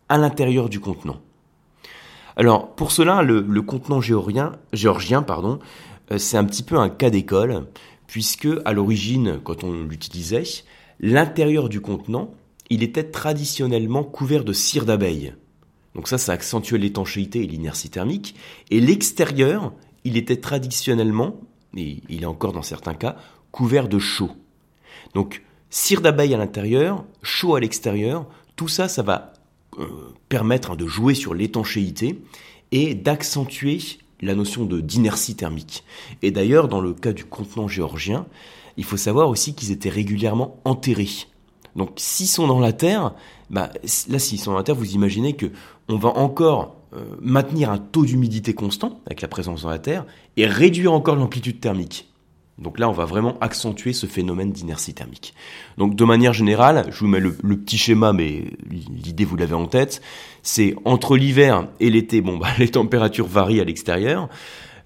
à 0.09 0.17
l'intérieur 0.17 0.67
du 0.67 0.79
contenant. 0.79 1.17
Alors 2.35 2.73
pour 2.73 2.91
cela, 2.91 3.21
le, 3.21 3.61
contenant 3.61 4.01
géorgien, 4.01 4.53
euh, 4.73 6.17
c'est 6.17 6.37
un 6.37 6.43
petit 6.43 6.63
peu 6.63 6.79
un 6.79 6.89
cas 6.89 7.11
d'école, 7.11 7.67
puisque 8.07 8.47
à 8.65 8.73
l'origine, 8.73 9.39
quand 9.43 9.63
on 9.63 9.73
l'utilisait, 9.83 10.63
l'intérieur 10.99 11.69
du 11.69 11.79
contenant, 11.79 12.31
il 12.71 12.81
était 12.81 13.11
traditionnellement 13.11 14.03
couvert 14.03 14.43
de 14.43 14.53
cire 14.53 14.87
d'abeille. 14.87 15.35
Donc 15.93 16.07
ça, 16.07 16.17
ça 16.17 16.31
accentuait 16.31 16.79
l'étanchéité 16.79 17.43
et 17.43 17.47
l'inertie 17.47 17.91
thermique. 17.91 18.33
Et 18.71 18.79
l'extérieur, 18.79 19.71
il 20.03 20.17
était 20.17 20.37
traditionnellement, 20.37 21.41
et 21.77 22.01
il 22.09 22.23
est 22.23 22.25
encore 22.25 22.53
dans 22.53 22.63
certains 22.63 22.95
cas, 22.95 23.17
couvert 23.51 23.87
de 23.87 23.99
chaux. 23.99 24.31
Donc 25.13 25.43
cire 25.69 26.01
d'abeille 26.01 26.33
à 26.33 26.37
l'intérieur, 26.37 27.03
chaud 27.21 27.55
à 27.55 27.59
l'extérieur, 27.59 28.25
tout 28.55 28.67
ça, 28.67 28.87
ça 28.87 29.01
va 29.01 29.33
euh, 29.79 29.87
permettre 30.29 30.71
hein, 30.71 30.75
de 30.75 30.85
jouer 30.85 31.15
sur 31.15 31.33
l'étanchéité 31.33 32.21
et 32.71 32.93
d'accentuer 32.93 33.79
la 34.21 34.35
notion 34.35 34.65
de 34.65 34.79
d'inertie 34.81 35.35
thermique. 35.35 35.83
Et 36.21 36.31
d'ailleurs, 36.31 36.67
dans 36.67 36.81
le 36.81 36.93
cas 36.93 37.13
du 37.13 37.25
contenant 37.25 37.67
géorgien, 37.67 38.25
il 38.77 38.83
faut 38.83 38.97
savoir 38.97 39.29
aussi 39.29 39.55
qu'ils 39.55 39.71
étaient 39.71 39.89
régulièrement 39.89 40.57
enterrés. 40.65 41.27
Donc, 41.75 41.91
s'ils 41.95 42.27
sont 42.27 42.47
dans 42.47 42.59
la 42.59 42.73
terre, 42.73 43.13
bah, 43.49 43.71
là, 44.09 44.19
s'ils 44.19 44.39
sont 44.39 44.51
dans 44.51 44.57
la 44.57 44.63
terre, 44.63 44.75
vous 44.75 44.93
imaginez 44.93 45.33
que 45.35 45.47
on 45.87 45.97
va 45.97 46.09
encore 46.09 46.75
euh, 46.93 47.03
maintenir 47.21 47.69
un 47.69 47.77
taux 47.77 48.05
d'humidité 48.05 48.53
constant 48.53 48.99
avec 49.05 49.21
la 49.21 49.27
présence 49.27 49.63
dans 49.63 49.69
la 49.69 49.79
terre 49.79 50.05
et 50.37 50.45
réduire 50.45 50.93
encore 50.93 51.15
l'amplitude 51.15 51.59
thermique. 51.59 52.10
Donc 52.61 52.79
là, 52.79 52.87
on 52.89 52.93
va 52.93 53.05
vraiment 53.05 53.37
accentuer 53.41 53.91
ce 53.91 54.05
phénomène 54.05 54.51
d'inertie 54.51 54.93
thermique. 54.93 55.33
Donc 55.77 55.95
de 55.95 56.05
manière 56.05 56.33
générale, 56.33 56.85
je 56.91 56.99
vous 56.99 57.07
mets 57.07 57.19
le, 57.19 57.31
petit 57.33 57.77
schéma, 57.77 58.13
mais 58.13 58.45
l'idée 58.69 59.25
vous 59.25 59.35
l'avez 59.35 59.55
en 59.55 59.65
tête, 59.65 60.01
c'est 60.43 60.75
entre 60.85 61.17
l'hiver 61.17 61.67
et 61.79 61.89
l'été, 61.89 62.21
bon 62.21 62.37
bah 62.37 62.49
les 62.59 62.69
températures 62.69 63.27
varient 63.27 63.61
à 63.61 63.63
l'extérieur. 63.63 64.29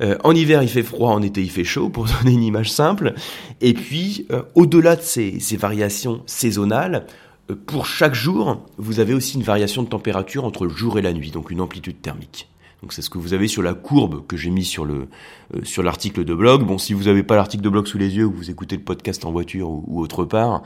Euh, 0.02 0.18
en 0.24 0.34
hiver, 0.34 0.62
il 0.62 0.70
fait 0.70 0.84
froid, 0.84 1.12
en 1.12 1.22
été, 1.22 1.42
il 1.42 1.52
fait 1.52 1.64
chaud, 1.64 1.90
pour 1.90 2.06
donner 2.24 2.34
une 2.34 2.44
image 2.44 2.72
simple. 2.72 3.14
Et 3.62 3.74
puis, 3.74 4.26
euh, 4.32 4.44
au-delà 4.54 4.96
de 4.96 5.02
ces, 5.02 5.40
variations 5.58 6.22
saisonnales, 6.26 7.06
euh, 7.50 7.56
pour 7.66 7.86
chaque 7.86 8.16
jour, 8.16 8.66
vous 8.78 9.00
avez 9.00 9.14
aussi 9.14 9.38
une 9.38 9.44
variation 9.44 9.84
de 9.84 9.88
température 9.88 10.44
entre 10.44 10.66
le 10.66 10.74
jour 10.74 11.00
et 11.00 11.02
la 11.02 11.14
nuit, 11.14 11.32
donc 11.32 11.52
une 11.52 11.62
amplitude 11.62 12.02
thermique. 12.02 12.50
Donc 12.86 12.94
c'est 12.94 13.02
ce 13.02 13.10
que 13.10 13.18
vous 13.18 13.34
avez 13.34 13.48
sur 13.48 13.64
la 13.64 13.74
courbe 13.74 14.28
que 14.28 14.38
j'ai 14.38 14.52
mis 14.52 14.64
sur 14.64 14.86
le 14.86 15.08
euh, 15.56 15.62
sur 15.64 15.82
l'article 15.82 16.24
de 16.24 16.36
blog. 16.36 16.64
Bon, 16.64 16.78
si 16.78 16.94
vous 16.94 17.06
n'avez 17.06 17.24
pas 17.24 17.36
l'article 17.36 17.64
de 17.64 17.70
blog 17.70 17.88
sous 17.88 17.98
les 17.98 18.16
yeux 18.16 18.26
ou 18.26 18.32
vous 18.32 18.52
écoutez 18.52 18.76
le 18.76 18.84
podcast 18.84 19.26
en 19.26 19.32
voiture 19.32 19.72
ou, 19.72 20.00
autre 20.00 20.24
part, 20.24 20.62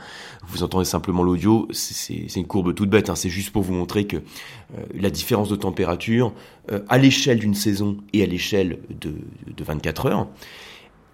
vous 0.46 0.62
entendez 0.62 0.84
simplement 0.84 1.22
l'audio. 1.22 1.66
C'est 1.72 2.36
une 2.36 2.46
courbe 2.46 2.74
toute 2.74 2.90
bête. 2.90 3.08
Hein. 3.08 3.14
C'est 3.14 3.30
juste 3.30 3.52
pour 3.52 3.62
vous 3.62 3.72
montrer 3.72 4.06
que 4.06 4.18
euh, 4.18 4.82
la 4.92 5.08
différence 5.08 5.48
de 5.48 5.56
température 5.56 6.34
euh, 6.70 6.80
à 6.90 6.98
l'échelle 6.98 7.38
d'une 7.38 7.54
saison 7.54 7.96
et 8.12 8.22
à 8.22 8.26
l'échelle 8.26 8.80
de, 8.90 9.14
de 9.46 9.64
24 9.64 10.04
heures. 10.04 10.28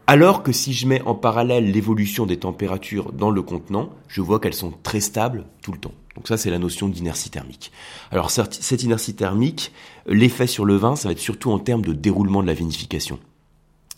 Alors 0.09 0.45
que 0.45 0.53
si 0.53 0.73
je 0.73 0.87
mets 0.87 1.03
en 1.03 1.15
parallèle 1.17 1.73
l'évolution 1.73 2.27
des 2.27 2.39
températures 2.39 3.13
dans 3.13 3.31
le 3.31 3.43
contenant, 3.43 3.91
je 4.07 4.21
vois 4.21 4.39
qu'elles 4.39 4.55
sont 4.55 4.73
très 4.85 5.01
stables 5.01 5.47
tout 5.63 5.73
le 5.73 5.79
temps. 5.79 5.95
Donc 6.15 6.29
ça, 6.29 6.37
c'est 6.37 6.51
la 6.51 6.61
notion 6.61 6.89
d'inertie 6.89 7.29
thermique. 7.29 7.73
Alors 8.13 8.31
cette 8.31 8.83
inertie 8.83 9.17
thermique, 9.17 9.73
l'effet 10.07 10.47
sur 10.47 10.65
le 10.65 10.77
vin, 10.77 10.95
ça 10.95 11.09
va 11.09 11.13
être 11.13 11.19
surtout 11.19 11.51
en 11.51 11.59
termes 11.59 11.83
de 11.83 11.93
déroulement 11.93 12.41
de 12.41 12.47
la 12.47 12.55
vinification. 12.55 13.19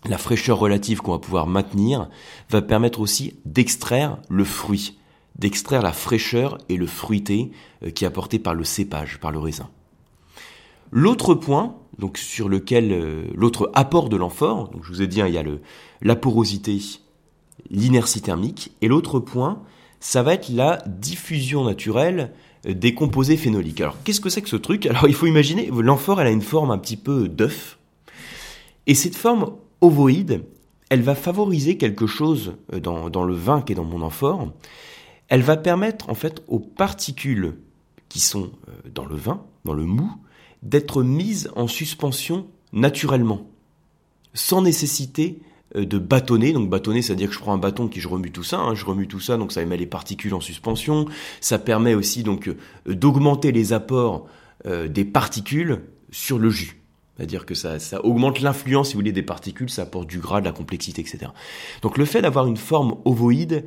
La 0.09 0.19
fraîcheur 0.19 0.59
relative 0.59 1.01
qu'on 1.01 1.13
va 1.13 1.19
pouvoir 1.19 1.47
maintenir 1.47 2.09
va 2.51 2.63
permettre 2.63 3.01
aussi 3.01 3.35
d'extraire 3.45 4.17
le 4.29 4.45
fruit, 4.45 4.99
d'extraire 5.39 5.83
la 5.83 5.93
fraîcheur 5.93 6.59
et 6.69 6.77
le 6.77 6.87
fruité 6.87 7.51
euh, 7.85 7.91
qui 7.91 8.05
est 8.05 8.07
apporté 8.07 8.39
par 8.39 8.55
le 8.55 8.65
cépage, 8.65 9.19
par 9.19 9.33
le 9.33 9.39
raisin. 9.39 9.69
L'autre 10.91 11.35
point, 11.35 11.77
sur 12.17 12.49
lequel 12.49 12.93
euh, 12.93 13.25
l'autre 13.35 13.71
apport 13.75 14.09
de 14.09 14.17
l'amphore, 14.17 14.71
je 14.83 14.89
vous 14.89 15.03
ai 15.03 15.07
dit, 15.07 15.21
hein, 15.21 15.27
il 15.27 15.35
y 15.35 15.39
a 15.39 15.45
la 16.01 16.17
porosité, 16.17 16.79
l'inertie 17.71 18.23
thermique, 18.23 18.73
et 18.83 18.89
l'autre 18.89 19.21
point, 19.21 19.63
ça 20.01 20.23
va 20.23 20.35
être 20.35 20.49
la 20.49 20.83
diffusion 20.87 21.65
naturelle 21.65 22.33
des 22.65 22.95
composés 22.95 23.37
phénoliques. 23.37 23.81
Alors, 23.81 23.97
qu'est-ce 24.05 24.21
que 24.21 24.29
c'est 24.29 24.43
que 24.43 24.49
ce 24.49 24.57
truc? 24.57 24.87
Alors, 24.87 25.09
il 25.09 25.15
faut 25.15 25.27
imaginer, 25.27 25.71
l'amphore, 25.73 26.21
elle 26.21 26.27
a 26.29 26.31
une 26.31 26.43
forme 26.43 26.71
un 26.71 26.79
petit 26.79 26.97
peu 26.97 27.29
d'œuf. 27.29 27.79
Et 28.87 28.95
cette 28.95 29.17
forme 29.17 29.53
ovoïde, 29.81 30.45
elle 30.89 31.03
va 31.03 31.15
favoriser 31.15 31.77
quelque 31.77 32.07
chose 32.07 32.55
dans, 32.83 33.11
dans 33.11 33.25
le 33.25 33.35
vin 33.35 33.61
qui 33.61 33.73
est 33.73 33.77
dans 33.77 33.85
mon 33.85 34.03
amphore. 34.03 34.53
Elle 35.29 35.43
va 35.43 35.57
permettre, 35.57 36.09
en 36.09 36.15
fait, 36.15 36.43
aux 36.49 36.59
particules 36.59 37.55
qui 38.09 38.21
sont 38.21 38.51
euh, 38.69 38.73
dans 38.95 39.05
le 39.05 39.17
vin, 39.17 39.43
dans 39.65 39.75
le 39.75 39.85
mou, 39.85 40.11
d'être 40.63 41.03
mises 41.03 41.51
en 41.57 41.69
suspension 41.69 42.47
naturellement, 42.73 43.47
sans 44.35 44.63
nécessiter 44.63 45.41
euh, 45.77 45.85
de 45.85 45.99
bâtonner. 45.99 46.53
Donc 46.53 46.69
bâtonner, 46.71 47.03
c'est-à-dire 47.03 47.29
que 47.29 47.35
je 47.35 47.39
prends 47.39 47.53
un 47.53 47.59
bâton 47.59 47.89
qui 47.89 48.01
je 48.01 48.09
remue 48.09 48.31
tout 48.31 48.43
ça, 48.43 48.59
hein. 48.59 48.75
je 48.75 48.85
remue 48.85 49.07
tout 49.07 49.21
ça, 49.21 49.37
donc 49.37 49.53
ça 49.53 49.65
met 49.65 49.77
les 49.77 49.87
particules 49.87 50.35
en 50.35 50.41
suspension. 50.41 51.07
Ça 51.41 51.59
permet 51.59 51.95
aussi 51.95 52.23
donc 52.23 52.49
euh, 52.49 52.57
d'augmenter 52.95 53.53
les 53.53 53.73
apports 53.73 54.27
euh, 54.67 54.89
des 54.89 55.05
particules 55.05 55.83
sur 56.11 56.39
le 56.39 56.51
jus. 56.51 56.81
C'est-à-dire 57.17 57.47
que 57.47 57.55
ça, 57.55 57.81
ça 57.81 58.05
augmente 58.05 58.41
l'influence, 58.41 58.89
si 58.89 58.95
vous 58.95 59.01
voulez, 59.01 59.13
des 59.13 59.25
particules, 59.25 59.69
ça 59.69 59.83
apporte 59.83 60.09
du 60.09 60.21
gras, 60.21 60.41
de 60.41 60.47
la 60.47 60.53
complexité, 60.53 61.03
etc. 61.03 61.33
Donc 61.83 61.99
le 61.99 62.05
fait 62.05 62.23
d'avoir 62.23 62.47
une 62.47 62.57
forme 62.57 62.97
ovoïde, 63.05 63.65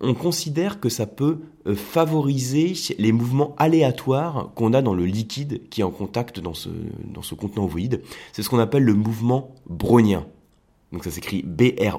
on 0.00 0.14
considère 0.14 0.80
que 0.80 0.88
ça 0.88 1.06
peut 1.06 1.38
favoriser 1.74 2.74
les 2.98 3.12
mouvements 3.12 3.54
aléatoires 3.56 4.50
qu'on 4.54 4.72
a 4.72 4.82
dans 4.82 4.94
le 4.94 5.06
liquide 5.06 5.68
qui 5.70 5.80
est 5.80 5.84
en 5.84 5.90
contact 5.90 6.40
dans 6.40 6.52
ce, 6.54 6.68
dans 7.04 7.22
ce 7.22 7.34
contenant 7.34 7.64
ovoïde. 7.64 8.02
C'est 8.32 8.42
ce 8.42 8.50
qu'on 8.50 8.58
appelle 8.58 8.84
le 8.84 8.94
mouvement 8.94 9.54
brownien. 9.66 10.26
Donc 10.92 11.04
ça 11.04 11.10
s'écrit 11.10 11.42
B-R-O-W-N-I-E-N, 11.42 11.96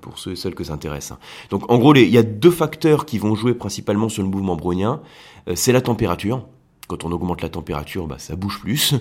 pour 0.00 0.18
ceux 0.18 0.32
et 0.32 0.36
celles 0.36 0.54
que 0.54 0.64
ça 0.64 0.72
intéresse. 0.72 1.12
Donc 1.50 1.70
en 1.70 1.78
gros, 1.78 1.94
il 1.94 2.08
y 2.08 2.18
a 2.18 2.22
deux 2.22 2.50
facteurs 2.50 3.04
qui 3.04 3.18
vont 3.18 3.34
jouer 3.34 3.52
principalement 3.54 4.08
sur 4.08 4.22
le 4.22 4.28
mouvement 4.28 4.56
brownien. 4.56 5.02
Euh, 5.48 5.54
c'est 5.54 5.72
la 5.72 5.82
température. 5.82 6.46
Quand 6.88 7.04
on 7.04 7.12
augmente 7.12 7.42
la 7.42 7.48
température, 7.48 8.06
bah, 8.06 8.18
ça 8.18 8.36
bouge 8.36 8.60
plus. 8.60 8.94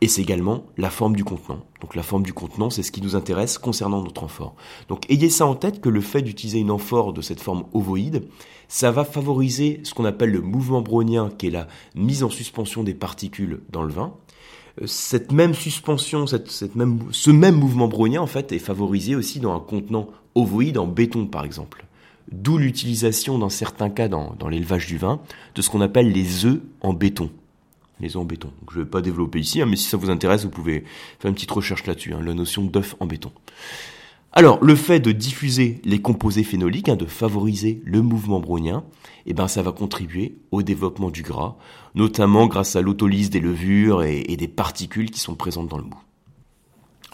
Et 0.00 0.08
c'est 0.08 0.22
également 0.22 0.64
la 0.76 0.90
forme 0.90 1.16
du 1.16 1.24
contenant. 1.24 1.64
Donc 1.80 1.96
la 1.96 2.04
forme 2.04 2.22
du 2.22 2.32
contenant, 2.32 2.70
c'est 2.70 2.84
ce 2.84 2.92
qui 2.92 3.02
nous 3.02 3.16
intéresse 3.16 3.58
concernant 3.58 4.02
notre 4.02 4.22
amphore. 4.22 4.54
Donc 4.88 5.10
ayez 5.10 5.28
ça 5.28 5.46
en 5.46 5.56
tête 5.56 5.80
que 5.80 5.88
le 5.88 6.00
fait 6.00 6.22
d'utiliser 6.22 6.60
une 6.60 6.70
amphore 6.70 7.12
de 7.12 7.20
cette 7.20 7.40
forme 7.40 7.64
ovoïde, 7.72 8.28
ça 8.68 8.90
va 8.92 9.04
favoriser 9.04 9.80
ce 9.82 9.94
qu'on 9.94 10.04
appelle 10.04 10.30
le 10.30 10.40
mouvement 10.40 10.82
brownien, 10.82 11.30
qui 11.36 11.48
est 11.48 11.50
la 11.50 11.66
mise 11.96 12.22
en 12.22 12.30
suspension 12.30 12.84
des 12.84 12.94
particules 12.94 13.60
dans 13.70 13.82
le 13.82 13.92
vin 13.92 14.14
cette 14.86 15.32
même 15.32 15.54
suspension, 15.54 16.26
cette, 16.26 16.74
même, 16.74 17.00
ce 17.10 17.30
même 17.30 17.56
mouvement 17.56 17.88
brownien 17.88 18.20
en 18.20 18.26
fait 18.26 18.52
est 18.52 18.58
favorisé 18.58 19.16
aussi 19.16 19.40
dans 19.40 19.54
un 19.54 19.60
contenant 19.60 20.08
ovoïde 20.34 20.78
en 20.78 20.86
béton 20.86 21.26
par 21.26 21.44
exemple. 21.44 21.84
D'où 22.30 22.58
l'utilisation 22.58 23.38
dans 23.38 23.48
certains 23.48 23.90
cas 23.90 24.08
dans, 24.08 24.36
l'élevage 24.48 24.86
du 24.86 24.98
vin 24.98 25.20
de 25.54 25.62
ce 25.62 25.70
qu'on 25.70 25.80
appelle 25.80 26.12
les 26.12 26.44
œufs 26.44 26.60
en 26.82 26.92
béton. 26.92 27.30
Les 28.00 28.16
œufs 28.16 28.22
en 28.22 28.24
béton. 28.24 28.52
je 28.70 28.78
ne 28.78 28.84
vais 28.84 28.90
pas 28.90 29.00
développer 29.00 29.40
ici, 29.40 29.60
hein, 29.60 29.66
mais 29.66 29.76
si 29.76 29.88
ça 29.88 29.96
vous 29.96 30.10
intéresse, 30.10 30.44
vous 30.44 30.50
pouvez 30.50 30.84
faire 31.18 31.28
une 31.28 31.34
petite 31.34 31.50
recherche 31.50 31.86
là-dessus, 31.86 32.14
hein, 32.14 32.20
la 32.24 32.34
notion 32.34 32.64
d'œuf 32.64 32.94
en 33.00 33.06
béton. 33.06 33.32
Alors, 34.32 34.62
le 34.62 34.74
fait 34.76 35.00
de 35.00 35.10
diffuser 35.10 35.80
les 35.84 36.00
composés 36.00 36.44
phénoliques, 36.44 36.88
hein, 36.88 36.96
de 36.96 37.06
favoriser 37.06 37.80
le 37.84 38.02
mouvement 38.02 38.40
brownien, 38.40 38.84
eh 39.26 39.32
ben, 39.32 39.48
ça 39.48 39.62
va 39.62 39.72
contribuer 39.72 40.36
au 40.52 40.62
développement 40.62 41.10
du 41.10 41.22
gras, 41.22 41.56
notamment 41.94 42.46
grâce 42.46 42.76
à 42.76 42.82
l'autolyse 42.82 43.30
des 43.30 43.40
levures 43.40 44.02
et, 44.02 44.36
des 44.36 44.48
particules 44.48 45.10
qui 45.10 45.20
sont 45.20 45.34
présentes 45.34 45.68
dans 45.68 45.78
le 45.78 45.84
mou. 45.84 45.96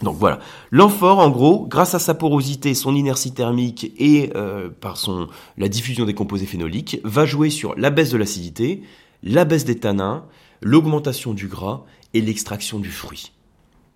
Donc 0.01 0.17
voilà, 0.17 0.39
l'amphore, 0.71 1.19
en 1.19 1.29
gros, 1.29 1.65
grâce 1.67 1.95
à 1.95 1.99
sa 1.99 2.13
porosité, 2.13 2.73
son 2.73 2.93
inertie 2.93 3.33
thermique 3.33 3.93
et 3.97 4.31
euh, 4.35 4.69
par 4.69 4.97
son 4.97 5.29
la 5.57 5.69
diffusion 5.69 6.05
des 6.05 6.13
composés 6.13 6.45
phénoliques, 6.45 6.99
va 7.05 7.25
jouer 7.25 7.49
sur 7.49 7.75
la 7.75 7.91
baisse 7.91 8.11
de 8.11 8.17
l'acidité, 8.17 8.83
la 9.23 9.45
baisse 9.45 9.63
des 9.63 9.79
tanins, 9.79 10.25
l'augmentation 10.61 11.33
du 11.33 11.47
gras 11.47 11.83
et 12.13 12.21
l'extraction 12.21 12.79
du 12.79 12.91
fruit. 12.91 13.31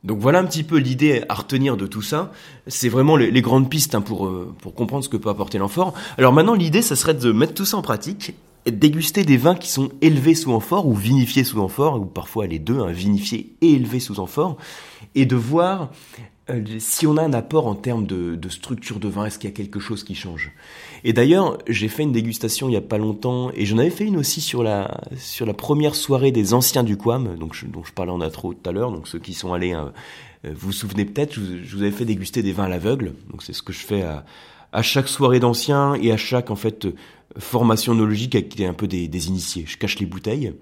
Donc 0.04 0.20
voilà 0.20 0.40
un 0.40 0.46
petit 0.46 0.64
peu 0.64 0.78
l'idée 0.78 1.24
à 1.28 1.34
retenir 1.34 1.76
de 1.76 1.86
tout 1.86 2.02
ça. 2.02 2.32
C'est 2.68 2.88
vraiment 2.88 3.18
les, 3.18 3.42
grandes 3.42 3.70
pistes 3.70 3.96
hein, 3.96 4.02
pour, 4.02 4.28
euh, 4.28 4.54
pour 4.62 4.74
comprendre 4.74 5.04
ce 5.04 5.10
que 5.10 5.18
peut 5.18 5.30
apporter 5.30 5.58
l'amphore. 5.58 5.94
Alors 6.18 6.32
maintenant, 6.32 6.54
l'idée, 6.54 6.82
ça 6.82 6.96
serait 6.96 7.14
de 7.14 7.32
mettre 7.32 7.54
tout 7.54 7.66
ça 7.66 7.78
en 7.78 7.82
pratique 7.82 8.34
déguster 8.68 9.24
des 9.24 9.38
vins 9.38 9.56
qui 9.56 9.70
sont 9.70 9.90
élevés 10.02 10.36
sous 10.36 10.52
amphore 10.52 10.88
ou 10.88 10.94
vinifiés 10.94 11.44
sous 11.44 11.60
amphore, 11.60 12.00
ou 12.02 12.06
parfois 12.06 12.48
les 12.48 12.60
deux, 12.60 12.80
hein, 12.80 12.92
vinifiés 12.92 13.56
et 13.62 13.74
élevés 13.74 14.00
sous 14.00 14.20
amphore, 14.20 14.58
et 15.16 15.26
de 15.26 15.36
voir 15.36 15.92
si 16.80 17.08
on 17.08 17.18
a 17.18 17.24
un 17.24 17.34
apport 17.34 17.68
en 17.68 17.76
termes 17.76 18.06
de, 18.06 18.50
structure 18.50 19.00
de 19.00 19.08
vin, 19.08 19.26
est-ce 19.26 19.40
qu'il 19.40 19.50
y 19.50 19.54
a 19.54 19.56
quelque 19.56 19.80
chose 19.80 20.04
qui 20.04 20.16
change? 20.16 20.52
Et 21.04 21.14
d'ailleurs, 21.14 21.58
j'ai 21.68 21.88
fait 21.88 22.04
une 22.04 22.12
dégustation 22.12 22.70
il 22.70 22.74
y 22.74 22.78
a 22.78 22.82
pas 22.82 22.98
longtemps, 22.98 23.52
et 23.54 23.66
j'en 23.66 23.78
avais 23.78 23.90
fait 23.90 24.06
une 24.06 24.18
aussi 24.18 24.42
sur 24.42 24.64
la, 24.64 25.02
sur 25.18 25.46
la 25.46 25.54
première 25.54 25.96
soirée 25.96 26.32
des 26.32 26.54
anciens 26.54 26.84
du 26.84 26.98
Quam, 26.98 27.38
donc 27.38 27.54
je, 27.54 27.66
dont 27.66 27.84
je 27.84 27.94
parlais 27.94 28.12
en 28.12 28.22
intro 28.22 28.54
tout 28.54 28.70
à 28.70 28.74
l'heure, 28.74 28.92
donc 28.92 29.08
ceux 29.08 29.20
qui 29.20 29.34
sont 29.34 29.54
allés, 29.54 29.74
hein, 29.74 29.94
euh, 30.46 30.52
vous 30.54 30.68
vous 30.68 30.72
souvenez 30.72 31.06
peut-être, 31.06 31.34
je, 31.36 31.76
vous 31.76 31.82
avais 31.82 31.92
fait 31.92 32.06
déguster 32.06 32.42
des 32.42 32.52
vins 32.52 32.66
à 32.66 32.70
l'aveugle, 32.70 33.14
donc 33.30 33.44
c'est 33.44 33.54
ce 33.54 33.62
que 33.62 33.74
je 33.74 33.80
fais 33.80 34.02
à, 34.02 34.26
chaque 34.82 35.08
soirée 35.08 35.40
d'anciens 35.40 35.96
et 35.96 36.12
à 36.12 36.18
chaque 36.18 36.52
en 36.52 36.56
fait 36.56 36.88
formation 37.38 37.94
œnologique 37.94 38.36
avec 38.36 38.60
un 38.62 38.74
peu 38.74 38.88
des, 38.88 39.08
des, 39.08 39.28
initiés. 39.28 39.66
Je 39.68 39.78
cache 39.78 40.00
les 40.00 40.06
bouteilles 40.06 40.54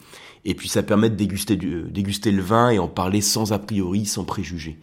et 0.45 0.54
puis 0.54 0.69
ça 0.69 0.82
permet 0.82 1.10
de 1.10 1.15
déguster, 1.15 1.58
déguster 1.58 2.32
le 2.32 2.41
vin 2.41 2.69
et 2.69 2.80
en 2.80 2.88
parler 2.88 3.19
sans 3.19 3.52
a 3.52 3.60
priori, 3.60 4.06
sans 4.06 4.23
préjugés. 4.23 4.78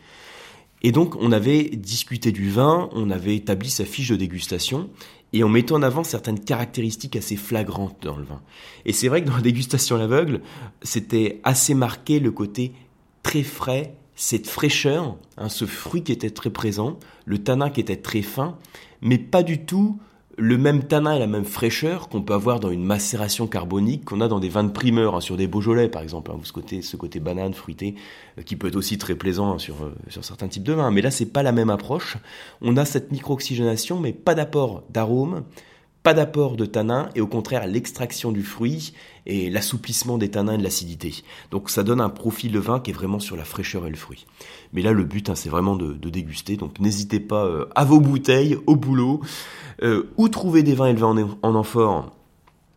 Et 0.86 0.92
donc, 0.92 1.16
on 1.18 1.32
avait 1.32 1.62
discuté 1.64 2.30
du 2.30 2.50
vin, 2.50 2.90
on 2.92 3.10
avait 3.10 3.34
établi 3.34 3.70
sa 3.70 3.86
fiche 3.86 4.10
de 4.10 4.16
dégustation, 4.16 4.90
et 5.32 5.42
on 5.42 5.48
mettait 5.48 5.72
en 5.72 5.82
avant 5.82 6.04
certaines 6.04 6.38
caractéristiques 6.38 7.16
assez 7.16 7.36
flagrantes 7.36 7.96
dans 8.02 8.18
le 8.18 8.24
vin. 8.24 8.42
Et 8.84 8.92
c'est 8.92 9.08
vrai 9.08 9.22
que 9.22 9.28
dans 9.28 9.36
la 9.36 9.40
dégustation 9.40 9.96
à 9.96 9.98
l'aveugle, 9.98 10.42
c'était 10.82 11.40
assez 11.42 11.72
marqué 11.72 12.20
le 12.20 12.30
côté 12.30 12.74
très 13.22 13.42
frais, 13.42 13.96
cette 14.14 14.46
fraîcheur, 14.46 15.16
hein, 15.38 15.48
ce 15.48 15.64
fruit 15.64 16.02
qui 16.02 16.12
était 16.12 16.28
très 16.28 16.50
présent, 16.50 16.98
le 17.24 17.38
tanin 17.38 17.70
qui 17.70 17.80
était 17.80 17.96
très 17.96 18.20
fin, 18.20 18.58
mais 19.00 19.16
pas 19.16 19.42
du 19.42 19.64
tout 19.64 19.98
le 20.36 20.58
même 20.58 20.84
tanin 20.84 21.14
et 21.14 21.18
la 21.18 21.26
même 21.26 21.44
fraîcheur 21.44 22.08
qu'on 22.08 22.22
peut 22.22 22.34
avoir 22.34 22.60
dans 22.60 22.70
une 22.70 22.84
macération 22.84 23.46
carbonique 23.46 24.04
qu'on 24.04 24.20
a 24.20 24.28
dans 24.28 24.40
des 24.40 24.48
vins 24.48 24.64
de 24.64 24.70
primeur, 24.70 25.14
hein, 25.14 25.20
sur 25.20 25.36
des 25.36 25.46
Beaujolais 25.46 25.88
par 25.88 26.02
exemple, 26.02 26.30
hein, 26.30 26.40
ce 26.42 26.52
côté, 26.52 26.82
ce 26.82 26.96
côté 26.96 27.20
banane 27.20 27.54
fruité 27.54 27.94
euh, 28.38 28.42
qui 28.42 28.56
peut 28.56 28.68
être 28.68 28.76
aussi 28.76 28.98
très 28.98 29.14
plaisant 29.14 29.54
hein, 29.54 29.58
sur, 29.58 29.82
euh, 29.84 29.94
sur 30.08 30.24
certains 30.24 30.48
types 30.48 30.62
de 30.62 30.72
vins. 30.72 30.90
Mais 30.90 31.02
là, 31.02 31.10
c'est 31.10 31.26
pas 31.26 31.42
la 31.42 31.52
même 31.52 31.70
approche. 31.70 32.16
On 32.60 32.76
a 32.76 32.84
cette 32.84 33.12
micro-oxygénation, 33.12 34.00
mais 34.00 34.12
pas 34.12 34.34
d'apport 34.34 34.82
d'arôme, 34.90 35.44
pas 36.04 36.12
d'apport 36.12 36.56
de 36.56 36.66
tanin 36.66 37.08
et 37.14 37.22
au 37.22 37.26
contraire 37.26 37.66
l'extraction 37.66 38.30
du 38.30 38.42
fruit 38.42 38.92
et 39.24 39.48
l'assouplissement 39.48 40.18
des 40.18 40.30
tanins 40.30 40.52
et 40.52 40.58
de 40.58 40.62
l'acidité. 40.62 41.24
Donc 41.50 41.70
ça 41.70 41.82
donne 41.82 42.00
un 42.00 42.10
profil 42.10 42.52
de 42.52 42.58
vin 42.58 42.78
qui 42.78 42.90
est 42.90 42.94
vraiment 42.94 43.18
sur 43.18 43.36
la 43.36 43.44
fraîcheur 43.44 43.86
et 43.86 43.90
le 43.90 43.96
fruit. 43.96 44.26
Mais 44.74 44.82
là, 44.82 44.92
le 44.92 45.02
but, 45.04 45.34
c'est 45.34 45.48
vraiment 45.48 45.76
de, 45.76 45.94
déguster. 46.10 46.58
Donc 46.58 46.78
n'hésitez 46.78 47.20
pas 47.20 47.46
euh, 47.46 47.64
à 47.74 47.84
vos 47.86 48.00
bouteilles, 48.00 48.58
au 48.66 48.76
boulot. 48.76 49.22
Euh, 49.82 50.12
où 50.18 50.28
trouver 50.28 50.62
des 50.62 50.74
vins 50.74 50.86
élevés 50.86 51.04
en, 51.04 51.16
en 51.42 51.54
amphore? 51.54 52.12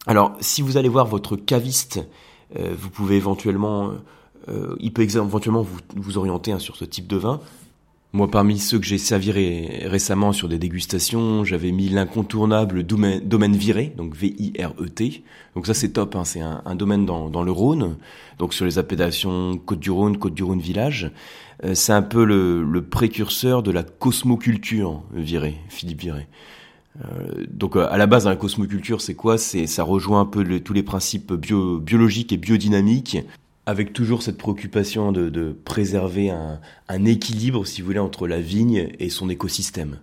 Alors, 0.08 0.36
si 0.40 0.62
vous 0.62 0.78
allez 0.78 0.90
voir 0.90 1.06
votre 1.06 1.36
caviste, 1.36 2.00
euh, 2.58 2.74
vous 2.80 2.90
pouvez 2.90 3.18
éventuellement, 3.18 3.92
il 4.80 4.94
peut 4.94 5.04
éventuellement 5.04 5.64
vous, 5.64 5.80
vous 5.98 6.18
orienter 6.18 6.54
hein, 6.54 6.60
sur 6.60 6.78
ce 6.78 6.86
type 6.86 7.08
de 7.08 7.18
vin. 7.18 7.42
Moi, 8.18 8.32
parmi 8.32 8.58
ceux 8.58 8.80
que 8.80 8.86
j'ai 8.88 8.98
servi 8.98 9.32
récemment 9.86 10.34
sur 10.34 10.50
des 10.50 10.58
dégustations, 10.58 11.44
j'avais 11.44 11.72
mis 11.72 11.88
l'incontournable 11.88 12.82
domaine, 12.82 13.56
viré, 13.56 13.94
donc 13.96 14.16
V-I-R-E-T. 14.16 15.24
Donc 15.54 15.68
ça, 15.68 15.76
c'est 15.76 15.90
top, 15.90 16.16
hein, 16.16 16.26
c'est 16.26 16.42
un, 16.42 16.74
domaine 16.74 17.06
dans, 17.06 17.44
le 17.44 17.52
Rhône, 17.52 17.96
donc 18.40 18.56
sur 18.56 18.66
les 18.66 18.80
appellations 18.80 19.60
Côte-du-Rhône, 19.64 20.18
Côte-du-Rhône 20.18 20.60
Village. 20.60 21.12
c'est 21.76 21.94
un 21.94 22.02
peu 22.02 22.26
le, 22.26 22.82
précurseur 22.82 23.62
de 23.62 23.70
la 23.70 23.84
cosmoculture, 23.84 25.04
Viré, 25.14 25.60
Philippe 25.70 26.02
Viré. 26.02 26.28
Euh, 27.06 27.46
donc 27.52 27.76
euh, 27.76 27.88
à 27.88 27.98
la 27.98 28.08
base, 28.08 28.26
la 28.26 28.36
cosmoculture, 28.36 29.00
c'est 29.00 29.14
quoi? 29.14 29.38
C'est 29.38 29.68
ça 29.68 29.84
rejoint 29.84 30.22
un 30.22 30.26
peu 30.26 30.60
tous 30.60 30.74
les 30.74 30.82
principes 30.82 31.34
bio, 31.34 31.78
biologiques 31.78 32.34
et 32.34 32.38
biodynamiques, 32.38 33.20
avec 33.68 33.92
toujours 33.92 34.24
cette 34.24 34.38
préoccupation 34.38 35.12
de, 35.12 35.30
de 35.30 35.52
préserver 35.52 36.30
un, 36.30 36.62
un, 36.88 37.06
équilibre, 37.06 37.68
si 37.68 37.82
vous 37.82 37.88
voulez, 37.88 38.00
entre 38.00 38.26
la 38.26 38.40
vigne 38.40 38.90
et 38.98 39.10
son 39.10 39.30
écosystème. 39.30 40.00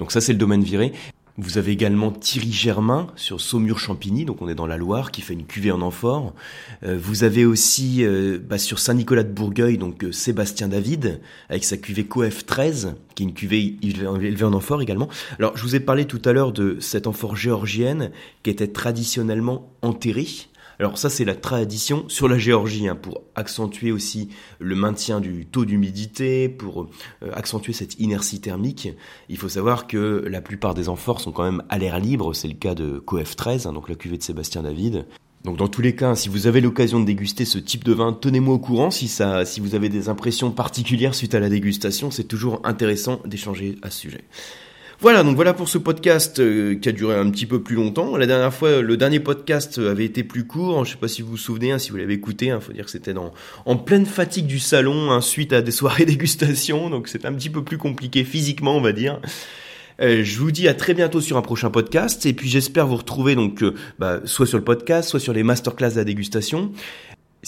Donc 0.00 0.10
ça, 0.10 0.20
c'est 0.20 0.32
le 0.32 0.38
domaine 0.38 0.64
viré. 0.64 0.92
Vous 1.38 1.56
avez 1.56 1.70
également 1.70 2.10
Thierry 2.10 2.50
Germain 2.50 3.06
sur 3.14 3.40
Saumur-Champigny, 3.40 4.24
donc 4.24 4.42
on 4.42 4.48
est 4.48 4.56
dans 4.56 4.66
la 4.66 4.76
Loire, 4.76 5.12
qui 5.12 5.20
fait 5.20 5.34
une 5.34 5.44
cuvée 5.44 5.70
en 5.70 5.82
amphore. 5.82 6.34
Euh, 6.82 6.98
vous 7.00 7.22
avez 7.22 7.44
aussi 7.44 8.04
euh, 8.04 8.40
bah, 8.42 8.58
sur 8.58 8.80
Saint-Nicolas 8.80 9.22
de 9.22 9.32
Bourgueil, 9.32 9.78
donc 9.78 10.02
euh, 10.02 10.10
Sébastien 10.10 10.66
David, 10.66 11.20
avec 11.48 11.62
sa 11.62 11.76
cuvée 11.76 12.06
Coef 12.06 12.44
13, 12.44 12.96
qui 13.14 13.22
est 13.22 13.26
une 13.26 13.34
cuvée 13.34 13.76
élevée 13.82 14.44
en 14.44 14.52
amphore 14.52 14.82
également. 14.82 15.08
Alors 15.38 15.56
je 15.56 15.62
vous 15.62 15.76
ai 15.76 15.80
parlé 15.80 16.06
tout 16.06 16.22
à 16.24 16.32
l'heure 16.32 16.52
de 16.52 16.78
cette 16.80 17.06
amphore 17.06 17.36
géorgienne 17.36 18.10
qui 18.42 18.50
était 18.50 18.68
traditionnellement 18.68 19.70
enterrée. 19.82 20.26
Alors 20.78 20.98
ça, 20.98 21.08
c'est 21.08 21.24
la 21.24 21.34
tradition 21.34 22.04
sur 22.08 22.28
la 22.28 22.38
Géorgie, 22.38 22.88
hein, 22.88 22.96
pour 22.96 23.22
accentuer 23.34 23.92
aussi 23.92 24.28
le 24.58 24.74
maintien 24.74 25.20
du 25.20 25.46
taux 25.46 25.64
d'humidité, 25.64 26.48
pour 26.48 26.88
euh, 27.22 27.30
accentuer 27.32 27.72
cette 27.72 27.98
inertie 27.98 28.40
thermique. 28.40 28.90
Il 29.28 29.38
faut 29.38 29.48
savoir 29.48 29.86
que 29.86 30.24
la 30.28 30.42
plupart 30.42 30.74
des 30.74 30.88
amphores 30.88 31.20
sont 31.20 31.32
quand 31.32 31.44
même 31.44 31.62
à 31.70 31.78
l'air 31.78 31.98
libre, 31.98 32.34
c'est 32.34 32.48
le 32.48 32.54
cas 32.54 32.74
de 32.74 32.98
Coef 32.98 33.36
13, 33.36 33.66
hein, 33.66 33.72
donc 33.72 33.88
la 33.88 33.94
cuvée 33.94 34.18
de 34.18 34.22
Sébastien 34.22 34.62
David. 34.62 35.06
Donc 35.44 35.56
dans 35.56 35.68
tous 35.68 35.80
les 35.80 35.94
cas, 35.94 36.14
si 36.16 36.28
vous 36.28 36.46
avez 36.48 36.60
l'occasion 36.60 36.98
de 36.98 37.04
déguster 37.04 37.44
ce 37.44 37.58
type 37.58 37.84
de 37.84 37.92
vin, 37.92 38.12
tenez-moi 38.12 38.54
au 38.54 38.58
courant 38.58 38.90
si 38.90 39.06
ça, 39.06 39.44
si 39.44 39.60
vous 39.60 39.76
avez 39.76 39.88
des 39.88 40.08
impressions 40.08 40.50
particulières 40.50 41.14
suite 41.14 41.34
à 41.34 41.40
la 41.40 41.48
dégustation, 41.48 42.10
c'est 42.10 42.24
toujours 42.24 42.60
intéressant 42.64 43.20
d'échanger 43.24 43.76
à 43.82 43.90
ce 43.90 44.00
sujet. 44.00 44.24
Voilà, 45.00 45.22
donc 45.22 45.36
voilà 45.36 45.52
pour 45.52 45.68
ce 45.68 45.76
podcast 45.76 46.38
euh, 46.38 46.74
qui 46.74 46.88
a 46.88 46.92
duré 46.92 47.16
un 47.16 47.30
petit 47.30 47.44
peu 47.44 47.62
plus 47.62 47.76
longtemps. 47.76 48.16
La 48.16 48.26
dernière 48.26 48.52
fois, 48.52 48.80
le 48.80 48.96
dernier 48.96 49.20
podcast 49.20 49.78
avait 49.78 50.06
été 50.06 50.24
plus 50.24 50.46
court. 50.46 50.84
Je 50.84 50.90
ne 50.90 50.94
sais 50.94 51.00
pas 51.00 51.08
si 51.08 51.20
vous 51.20 51.32
vous 51.32 51.36
souvenez, 51.36 51.72
hein, 51.72 51.78
si 51.78 51.90
vous 51.90 51.98
l'avez 51.98 52.14
écouté. 52.14 52.46
Il 52.46 52.50
hein, 52.50 52.60
faut 52.60 52.72
dire 52.72 52.86
que 52.86 52.90
c'était 52.90 53.12
en 53.66 53.76
pleine 53.76 54.06
fatigue 54.06 54.46
du 54.46 54.58
salon, 54.58 55.10
hein, 55.10 55.20
suite 55.20 55.52
à 55.52 55.60
des 55.60 55.70
soirées 55.72 56.06
dégustation. 56.06 56.88
Donc 56.88 57.08
c'était 57.08 57.26
un 57.26 57.34
petit 57.34 57.50
peu 57.50 57.62
plus 57.62 57.76
compliqué 57.76 58.24
physiquement, 58.24 58.76
on 58.76 58.80
va 58.80 58.92
dire. 58.92 59.20
Euh, 60.00 60.22
je 60.24 60.38
vous 60.38 60.50
dis 60.50 60.68
à 60.68 60.74
très 60.74 60.94
bientôt 60.94 61.20
sur 61.20 61.36
un 61.36 61.42
prochain 61.42 61.70
podcast 61.70 62.26
et 62.26 62.34
puis 62.34 62.48
j'espère 62.50 62.86
vous 62.86 62.96
retrouver 62.96 63.34
donc 63.34 63.62
euh, 63.62 63.74
bah, 63.98 64.20
soit 64.24 64.46
sur 64.46 64.58
le 64.58 64.64
podcast, 64.64 65.08
soit 65.08 65.20
sur 65.20 65.32
les 65.32 65.42
masterclass 65.42 65.90
de 65.92 65.96
la 65.96 66.04
dégustation. 66.04 66.72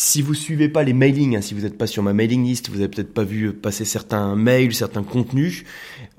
Si 0.00 0.22
vous 0.22 0.32
suivez 0.32 0.68
pas 0.68 0.84
les 0.84 0.92
mailings, 0.92 1.37
hein, 1.37 1.40
si 1.40 1.54
vous 1.54 1.62
n'êtes 1.62 1.76
pas 1.76 1.88
sur 1.88 2.04
ma 2.04 2.12
mailing 2.12 2.44
list, 2.44 2.70
vous 2.70 2.76
avez 2.76 2.87
peut-être 2.87 3.12
pas 3.12 3.24
vu 3.24 3.52
passer 3.52 3.84
certains 3.84 4.37
mails, 4.37 4.72
certains 4.72 5.02
contenus. 5.02 5.64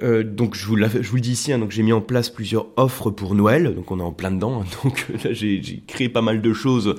Euh, 0.04 0.22
donc 0.22 0.56
je 0.56 0.66
vous, 0.66 0.76
le 0.76 1.20
dis 1.22 1.32
ici, 1.32 1.54
hein, 1.54 1.60
donc 1.60 1.72
j'ai 1.72 1.82
mis 1.82 1.94
en 1.94 2.02
place 2.02 2.30
plusieurs 2.30 2.68
offres 2.76 3.10
pour 3.10 3.36
Noël, 3.36 3.74
donc 3.74 3.90
on 3.90 4.02
est 4.02 4.04
en 4.04 4.12
plein 4.12 4.32
dedans. 4.32 4.64
Hein, 4.64 4.66
donc 4.84 5.08
là 5.24 5.32
j'ai 5.32 5.82
créé 5.88 6.10
pas 6.10 6.22
mal 6.22 6.42
de 6.42 6.52
choses, 6.52 6.96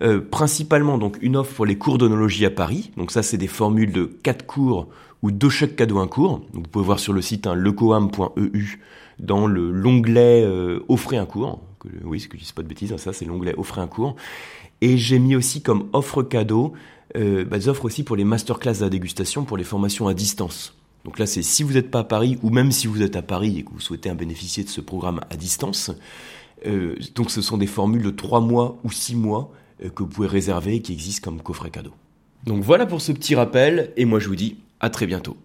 euh, 0.00 0.22
principalement 0.22 0.96
donc 0.96 1.18
une 1.20 1.36
offre 1.36 1.52
pour 1.52 1.66
les 1.66 1.76
cours 1.76 1.98
d'onologie 1.98 2.46
à 2.46 2.50
Paris. 2.50 2.90
Donc 2.96 3.10
ça 3.10 3.22
c'est 3.22 3.36
des 3.36 3.46
formules 3.46 3.92
de 3.92 4.06
4 4.22 4.46
cours 4.46 4.88
ou 5.20 5.30
deux 5.30 5.50
chaque 5.50 5.76
cadeau 5.76 5.98
un 5.98 6.08
cours. 6.08 6.38
Donc 6.54 6.64
vous 6.64 6.70
pouvez 6.70 6.86
voir 6.86 7.00
sur 7.00 7.12
le 7.12 7.20
site 7.20 7.46
hein, 7.46 7.54
lecoam.eu 7.54 8.80
dans 9.18 9.46
le 9.46 9.70
l'onglet 9.70 10.42
euh, 10.42 10.80
offrez 10.88 11.18
un 11.18 11.26
cours. 11.26 11.60
Oui, 12.02 12.18
ce 12.18 12.28
que 12.28 12.38
je 12.38 12.44
dis 12.44 12.52
pas 12.54 12.62
de 12.62 12.68
bêtises, 12.68 12.96
ça 12.96 13.12
c'est 13.12 13.26
l'onglet 13.26 13.54
offrez 13.58 13.82
un 13.82 13.86
cours. 13.86 14.16
Et 14.80 14.96
j'ai 14.98 15.18
mis 15.18 15.36
aussi 15.36 15.62
comme 15.62 15.88
offre 15.92 16.22
cadeau 16.22 16.74
euh, 17.16 17.44
bah, 17.44 17.58
des 17.58 17.68
offres 17.68 17.84
aussi 17.84 18.02
pour 18.02 18.16
les 18.16 18.24
masterclass 18.24 18.82
à 18.82 18.90
dégustation, 18.90 19.44
pour 19.44 19.56
les 19.56 19.64
formations 19.64 20.08
à 20.08 20.14
distance. 20.14 20.74
Donc 21.04 21.18
là, 21.18 21.26
c'est 21.26 21.42
si 21.42 21.62
vous 21.62 21.74
n'êtes 21.74 21.90
pas 21.90 22.00
à 22.00 22.04
Paris, 22.04 22.38
ou 22.42 22.50
même 22.50 22.72
si 22.72 22.86
vous 22.86 23.02
êtes 23.02 23.16
à 23.16 23.22
Paris 23.22 23.58
et 23.58 23.62
que 23.62 23.70
vous 23.70 23.80
souhaitez 23.80 24.10
en 24.10 24.14
bénéficier 24.14 24.64
de 24.64 24.68
ce 24.68 24.80
programme 24.80 25.20
à 25.30 25.36
distance. 25.36 25.92
Euh, 26.66 26.96
donc 27.14 27.30
ce 27.30 27.42
sont 27.42 27.58
des 27.58 27.66
formules 27.66 28.02
de 28.02 28.10
3 28.10 28.40
mois 28.40 28.78
ou 28.84 28.90
6 28.90 29.16
mois 29.16 29.52
euh, 29.84 29.90
que 29.90 30.02
vous 30.02 30.08
pouvez 30.08 30.28
réserver 30.28 30.76
et 30.76 30.82
qui 30.82 30.92
existent 30.92 31.30
comme 31.30 31.42
coffret 31.42 31.70
cadeau. 31.70 31.92
Donc 32.44 32.62
voilà 32.62 32.86
pour 32.86 33.00
ce 33.00 33.12
petit 33.12 33.34
rappel, 33.34 33.92
et 33.96 34.06
moi 34.06 34.18
je 34.18 34.28
vous 34.28 34.36
dis 34.36 34.56
à 34.80 34.90
très 34.90 35.06
bientôt. 35.06 35.36